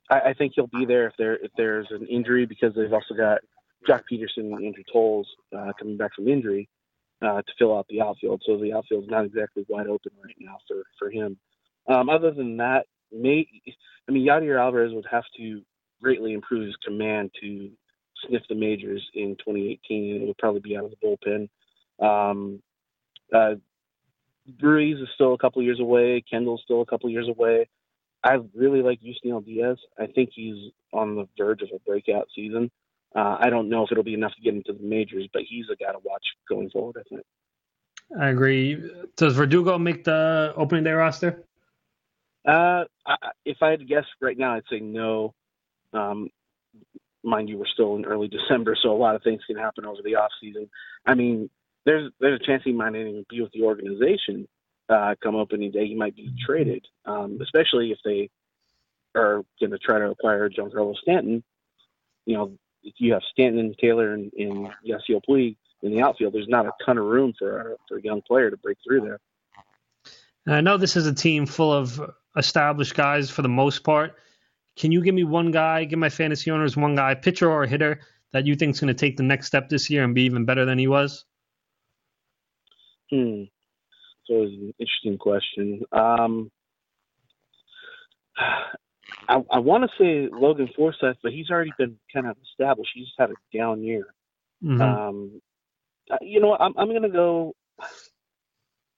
I, 0.09 0.19
I 0.19 0.33
think 0.33 0.53
he'll 0.55 0.67
be 0.67 0.85
there 0.85 1.07
if 1.07 1.13
there 1.17 1.35
if 1.35 1.51
there's 1.57 1.87
an 1.91 2.07
injury 2.07 2.45
because 2.45 2.73
they've 2.75 2.93
also 2.93 3.13
got 3.15 3.39
Joc 3.87 4.03
Pederson 4.11 4.53
and 4.53 4.65
Andrew 4.65 4.83
Toles 4.91 5.27
uh, 5.55 5.71
coming 5.79 5.97
back 5.97 6.13
from 6.15 6.27
injury 6.27 6.69
uh, 7.21 7.41
to 7.41 7.53
fill 7.57 7.77
out 7.77 7.87
the 7.89 8.01
outfield. 8.01 8.41
So 8.45 8.57
the 8.57 8.73
outfield's 8.73 9.09
not 9.09 9.25
exactly 9.25 9.65
wide 9.67 9.87
open 9.87 10.11
right 10.23 10.35
now 10.39 10.57
for 10.67 10.83
for 10.97 11.09
him. 11.09 11.37
Um, 11.87 12.09
other 12.09 12.31
than 12.31 12.57
that, 12.57 12.85
may 13.11 13.47
I 14.07 14.11
mean 14.11 14.27
Yadier 14.27 14.59
Alvarez 14.59 14.93
would 14.93 15.07
have 15.09 15.23
to 15.37 15.61
greatly 16.01 16.33
improve 16.33 16.65
his 16.65 16.75
command 16.85 17.31
to 17.41 17.69
sniff 18.27 18.43
the 18.49 18.55
majors 18.55 19.03
in 19.13 19.35
2018, 19.39 20.15
and 20.15 20.23
it 20.23 20.27
would 20.27 20.37
probably 20.37 20.61
be 20.61 20.77
out 20.77 20.85
of 20.85 20.91
the 20.91 20.97
bullpen. 20.97 21.49
Um, 22.03 22.61
uh, 23.33 23.55
Ruiz 24.61 24.99
is 24.99 25.07
still 25.15 25.33
a 25.33 25.37
couple 25.37 25.61
years 25.61 25.79
away. 25.79 26.23
Kendall's 26.29 26.61
still 26.63 26.81
a 26.81 26.85
couple 26.85 27.09
years 27.09 27.27
away. 27.27 27.69
I 28.23 28.37
really 28.55 28.81
like 28.81 28.99
Yusniel 29.01 29.43
Diaz. 29.43 29.77
I 29.99 30.07
think 30.07 30.29
he's 30.33 30.71
on 30.93 31.15
the 31.15 31.27
verge 31.37 31.61
of 31.61 31.69
a 31.73 31.79
breakout 31.79 32.27
season. 32.35 32.69
Uh, 33.15 33.37
I 33.39 33.49
don't 33.49 33.69
know 33.69 33.83
if 33.83 33.91
it'll 33.91 34.03
be 34.03 34.13
enough 34.13 34.33
to 34.35 34.41
get 34.41 34.53
into 34.53 34.73
the 34.73 34.83
majors, 34.83 35.27
but 35.33 35.41
he's 35.47 35.65
a 35.71 35.75
guy 35.75 35.91
to 35.91 35.99
watch 36.03 36.23
going 36.47 36.69
forward. 36.69 36.97
I 36.99 37.03
think. 37.09 37.25
I 38.19 38.29
agree. 38.29 38.89
Does 39.15 39.35
Verdugo 39.35 39.77
make 39.77 40.03
the 40.03 40.53
opening 40.55 40.83
day 40.83 40.91
roster? 40.91 41.43
Uh, 42.47 42.85
I, 43.05 43.15
if 43.45 43.57
I 43.61 43.71
had 43.71 43.79
to 43.79 43.85
guess 43.85 44.05
right 44.21 44.37
now, 44.37 44.55
I'd 44.55 44.63
say 44.69 44.79
no. 44.79 45.33
Um, 45.93 46.29
mind 47.23 47.49
you, 47.49 47.57
we're 47.57 47.67
still 47.67 47.95
in 47.95 48.05
early 48.05 48.27
December, 48.49 48.77
so 48.81 48.91
a 48.91 48.97
lot 48.97 49.15
of 49.15 49.23
things 49.23 49.41
can 49.45 49.57
happen 49.57 49.85
over 49.85 50.01
the 50.03 50.15
off 50.15 50.31
season. 50.41 50.69
I 51.05 51.15
mean, 51.15 51.49
there's 51.85 52.11
there's 52.19 52.39
a 52.39 52.45
chance 52.45 52.63
he 52.63 52.73
might 52.73 52.91
not 52.91 52.99
even 52.99 53.25
be 53.29 53.41
with 53.41 53.51
the 53.51 53.63
organization 53.63 54.47
uh, 54.89 55.15
come 55.21 55.35
opening 55.35 55.71
day. 55.71 55.87
He 55.87 55.95
might 55.95 56.15
be 56.15 56.33
traded, 56.45 56.85
um, 57.05 57.39
especially 57.41 57.91
if 57.91 57.97
they 58.03 58.29
are 59.15 59.43
going 59.59 59.71
to 59.71 59.77
try 59.77 59.99
to 59.99 60.11
acquire 60.11 60.49
Giancarlo 60.49 60.95
Stanton. 60.97 61.43
You 62.25 62.37
know, 62.37 62.51
if 62.83 62.95
you 62.97 63.13
have 63.13 63.23
Stanton 63.31 63.59
and 63.59 63.77
Taylor 63.77 64.13
and, 64.13 64.31
and 64.37 64.69
Yasiel 64.87 65.21
Puig 65.27 65.55
in 65.81 65.91
the 65.91 66.01
outfield, 66.01 66.33
there's 66.33 66.47
not 66.47 66.65
a 66.65 66.71
ton 66.85 66.97
of 66.97 67.05
room 67.05 67.33
for 67.37 67.73
a, 67.73 67.75
for 67.87 67.97
a 67.97 68.01
young 68.01 68.21
player 68.21 68.49
to 68.49 68.57
break 68.57 68.77
through 68.85 69.01
there. 69.01 69.19
I 70.47 70.61
know 70.61 70.77
this 70.77 70.95
is 70.95 71.05
a 71.05 71.13
team 71.13 71.45
full 71.45 71.71
of 71.71 72.01
established 72.35 72.95
guys 72.95 73.29
for 73.29 73.41
the 73.41 73.49
most 73.49 73.83
part. 73.83 74.15
Can 74.75 74.91
you 74.91 75.01
give 75.01 75.13
me 75.13 75.23
one 75.23 75.51
guy, 75.51 75.83
give 75.83 75.99
my 75.99 76.09
fantasy 76.09 76.49
owners 76.49 76.75
one 76.77 76.95
guy, 76.95 77.13
pitcher 77.13 77.49
or 77.49 77.65
hitter, 77.65 77.99
that 78.31 78.47
you 78.47 78.55
think 78.55 78.73
is 78.75 78.79
going 78.79 78.87
to 78.87 78.93
take 78.93 79.17
the 79.17 79.23
next 79.23 79.47
step 79.47 79.69
this 79.69 79.89
year 79.89 80.03
and 80.03 80.15
be 80.15 80.23
even 80.23 80.45
better 80.45 80.65
than 80.65 80.79
he 80.79 80.87
was? 80.87 81.25
Hmm. 83.11 83.43
So 84.27 84.43
it's 84.43 84.53
an 84.53 84.73
interesting 84.79 85.17
question. 85.17 85.81
Um, 85.91 86.51
I, 89.27 89.43
I 89.51 89.59
want 89.59 89.83
to 89.83 89.89
say 89.99 90.29
Logan 90.31 90.69
Forsythe, 90.75 91.15
but 91.21 91.33
he's 91.33 91.49
already 91.49 91.73
been 91.77 91.97
kind 92.13 92.27
of 92.27 92.37
established. 92.43 92.91
He's 92.95 93.07
had 93.17 93.29
a 93.29 93.57
down 93.57 93.83
year. 93.83 94.05
Mm-hmm. 94.63 94.81
Um, 94.81 95.41
uh, 96.09 96.17
you 96.21 96.39
know, 96.39 96.55
I'm, 96.59 96.73
I'm 96.77 96.89
going 96.89 97.01
to 97.03 97.09
go. 97.09 97.53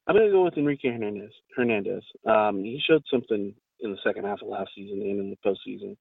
I'm 0.05 0.15
going 0.15 0.27
to 0.27 0.33
go 0.33 0.43
with 0.43 0.57
Enrique 0.57 0.91
Hernandez. 0.91 1.31
Hernandez. 1.55 2.03
Um, 2.27 2.57
he 2.57 2.81
showed 2.85 3.03
something 3.09 3.55
in 3.79 3.91
the 3.91 3.97
second 4.03 4.25
half 4.25 4.41
of 4.41 4.49
last 4.49 4.71
season 4.75 5.01
and 5.01 5.17
in 5.17 5.29
the 5.29 5.37
postseason. 5.45 5.95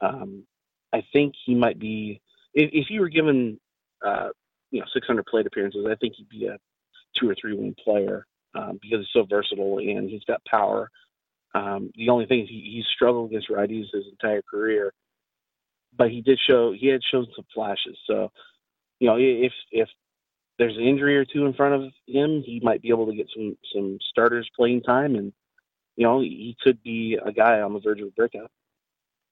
Um, 0.00 0.44
I 0.94 1.02
think 1.12 1.34
he 1.44 1.54
might 1.54 1.78
be. 1.78 2.22
If, 2.54 2.70
if 2.72 2.86
you 2.88 3.02
were 3.02 3.10
given, 3.10 3.60
uh, 4.04 4.28
you 4.70 4.80
know, 4.80 4.86
600 4.94 5.26
plate 5.26 5.46
appearances, 5.46 5.84
I 5.86 5.94
think 5.96 6.14
he'd 6.16 6.28
be 6.30 6.46
a 6.46 6.56
two 7.18 7.28
or 7.28 7.36
three 7.40 7.56
win 7.56 7.74
player 7.82 8.26
um, 8.54 8.78
because 8.80 9.00
he's 9.00 9.08
so 9.12 9.26
versatile 9.28 9.78
and 9.78 10.08
he's 10.08 10.24
got 10.24 10.44
power. 10.44 10.90
Um, 11.54 11.90
the 11.94 12.08
only 12.08 12.26
thing 12.26 12.40
is 12.40 12.48
he, 12.48 12.72
he's 12.74 12.86
struggled 12.94 13.30
against 13.30 13.48
righties 13.48 13.86
his 13.92 14.06
entire 14.10 14.42
career, 14.42 14.92
but 15.96 16.10
he 16.10 16.20
did 16.20 16.38
show 16.48 16.72
he 16.72 16.88
had 16.88 17.00
shown 17.10 17.26
some 17.34 17.44
flashes. 17.54 17.96
So, 18.06 18.30
you 18.98 19.08
know, 19.08 19.16
if 19.18 19.52
if 19.70 19.88
there's 20.58 20.76
an 20.76 20.82
injury 20.82 21.16
or 21.16 21.24
two 21.24 21.46
in 21.46 21.54
front 21.54 21.74
of 21.74 21.92
him, 22.06 22.42
he 22.44 22.60
might 22.62 22.82
be 22.82 22.88
able 22.88 23.06
to 23.06 23.14
get 23.14 23.28
some 23.34 23.56
some 23.72 23.98
starters 24.10 24.48
playing 24.56 24.82
time, 24.82 25.14
and 25.14 25.32
you 25.96 26.04
know 26.06 26.20
he 26.20 26.56
could 26.62 26.82
be 26.82 27.18
a 27.24 27.32
guy 27.32 27.60
on 27.60 27.72
the 27.72 27.80
verge 27.80 28.00
of 28.00 28.08
a 28.08 28.12
breakout. 28.12 28.50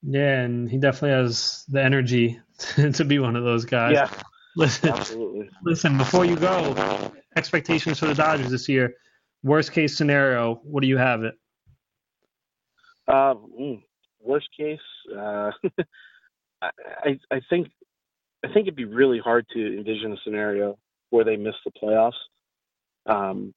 Yeah, 0.03 0.41
and 0.41 0.69
he 0.69 0.79
definitely 0.79 1.11
has 1.11 1.65
the 1.69 1.83
energy 1.83 2.41
to 2.95 3.05
be 3.05 3.19
one 3.19 3.37
of 3.37 3.45
those 3.45 3.65
guys. 3.65 3.95
Yeah, 3.95 4.11
listen, 4.57 4.91
absolutely. 4.91 5.51
Listen, 5.65 5.99
before 5.99 6.25
you 6.25 6.37
go, 6.37 7.13
expectations 7.37 7.99
for 7.99 8.07
the 8.07 8.15
Dodgers 8.15 8.51
this 8.51 8.69
year. 8.69 8.95
Worst 9.43 9.73
case 9.73 9.97
scenario, 9.97 10.61
what 10.65 10.83
do 10.83 10.89
you 10.89 10.97
have 10.97 11.25
it? 11.25 11.35
Uh, 13.09 13.35
mm, 13.35 13.83
worst 14.21 14.49
case, 14.57 14.79
uh, 15.17 15.51
I, 16.63 17.19
I 17.31 17.41
think 17.51 17.69
I 18.45 18.49
think 18.49 18.67
it'd 18.67 18.77
be 18.77 18.85
really 18.85 19.19
hard 19.19 19.47
to 19.53 19.79
envision 19.79 20.13
a 20.13 20.17
scenario 20.25 20.79
where 21.11 21.25
they 21.25 21.37
miss 21.37 21.55
the 21.65 21.71
playoffs. 21.71 22.13
Um, 23.07 23.53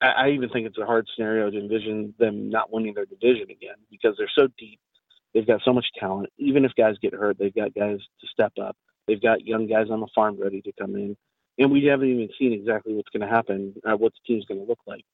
I, 0.00 0.06
I 0.06 0.30
even 0.30 0.48
think 0.50 0.66
it's 0.66 0.78
a 0.78 0.86
hard 0.86 1.06
scenario 1.14 1.50
to 1.50 1.58
envision 1.58 2.14
them 2.18 2.50
not 2.50 2.72
winning 2.72 2.94
their 2.94 3.06
division 3.06 3.50
again 3.50 3.76
because 3.90 4.14
they're 4.18 4.30
so 4.34 4.48
deep. 4.58 4.78
They've 5.32 5.46
got 5.46 5.60
so 5.64 5.72
much 5.72 5.86
talent. 5.98 6.30
Even 6.38 6.64
if 6.64 6.72
guys 6.76 6.94
get 7.02 7.12
hurt, 7.12 7.38
they've 7.38 7.54
got 7.54 7.74
guys 7.74 7.98
to 8.20 8.26
step 8.28 8.52
up. 8.62 8.76
They've 9.06 9.20
got 9.20 9.44
young 9.44 9.66
guys 9.66 9.88
on 9.90 10.00
the 10.00 10.06
farm 10.14 10.38
ready 10.40 10.62
to 10.62 10.72
come 10.78 10.94
in 10.94 11.16
and 11.58 11.70
we 11.70 11.84
haven't 11.84 12.08
even 12.08 12.28
seen 12.38 12.52
exactly 12.52 12.94
what's 12.94 13.10
going 13.10 13.28
to 13.28 13.34
happen, 13.34 13.74
uh, 13.84 13.96
what 13.96 14.12
the 14.12 14.20
team's 14.26 14.44
going 14.46 14.60
to 14.60 14.66
look 14.66 14.80
like 14.86 15.04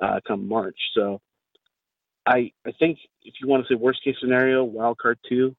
uh, 0.00 0.20
come 0.26 0.48
March. 0.48 0.78
So, 0.94 1.20
I 2.26 2.52
I 2.66 2.72
think 2.78 2.98
if 3.22 3.34
you 3.40 3.48
want 3.48 3.66
to 3.66 3.72
say 3.72 3.78
worst 3.78 4.02
case 4.02 4.16
scenario, 4.20 4.64
wild 4.64 4.98
card 4.98 5.18
two, 5.28 5.54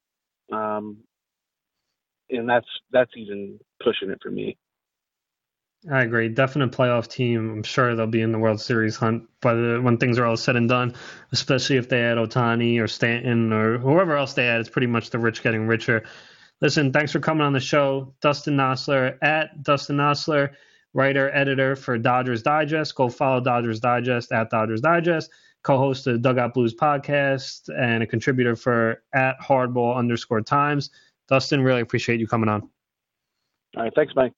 um, 0.52 0.98
and 2.30 2.48
that's 2.48 2.68
that's 2.92 3.12
even 3.16 3.60
pushing 3.84 4.10
it 4.10 4.20
for 4.22 4.30
me. 4.32 4.58
I 5.90 6.02
agree. 6.02 6.28
Definite 6.28 6.72
playoff 6.72 7.08
team. 7.08 7.50
I'm 7.52 7.64
sure 7.64 7.96
they'll 7.96 8.08
be 8.08 8.22
in 8.22 8.32
the 8.32 8.40
World 8.40 8.60
Series 8.60 8.96
hunt 8.96 9.24
by 9.42 9.54
the, 9.54 9.80
when 9.82 9.98
things 9.98 10.18
are 10.18 10.26
all 10.26 10.36
said 10.36 10.56
and 10.56 10.68
done, 10.68 10.96
especially 11.32 11.78
if 11.78 11.88
they 11.88 12.02
add 12.02 12.18
Ohtani 12.18 12.82
or 12.82 12.88
Stanton 12.88 13.54
or 13.54 13.78
whoever 13.78 14.18
else 14.18 14.34
they 14.34 14.48
add. 14.48 14.60
It's 14.60 14.70
pretty 14.70 14.88
much 14.88 15.12
the 15.12 15.20
rich 15.20 15.44
getting 15.44 15.68
richer. 15.68 16.04
Listen, 16.62 16.92
thanks 16.92 17.12
for 17.12 17.20
coming 17.20 17.46
on 17.46 17.54
the 17.54 17.60
show. 17.60 18.14
Dustin 18.22 18.58
Nosler 18.58 19.18
at 19.22 19.62
Dustin 19.64 19.98
Nosler, 19.98 20.52
writer, 20.94 21.30
editor 21.36 21.76
for 21.76 21.98
Dodgers 21.98 22.42
Digest. 22.42 22.96
Go 22.96 23.10
follow 23.10 23.40
Dodgers 23.40 23.80
Digest 23.80 24.32
at 24.32 24.50
Dodgers 24.50 24.82
Digest, 24.82 25.30
co 25.64 25.78
host 25.78 26.08
of 26.08 26.22
Dugout 26.22 26.54
Blues 26.54 26.74
podcast, 26.74 27.70
and 27.78 28.02
a 28.02 28.08
contributor 28.08 28.56
for 28.56 29.04
at 29.14 29.40
Hardball 29.40 29.96
underscore 29.96 30.42
Times. 30.42 30.90
Dustin, 31.28 31.62
really 31.62 31.82
appreciate 31.82 32.20
you 32.20 32.28
coming 32.28 32.50
on. 32.50 32.62
All 33.76 33.84
right. 33.84 33.94
Thanks, 33.96 34.14
Mike. 34.16 34.34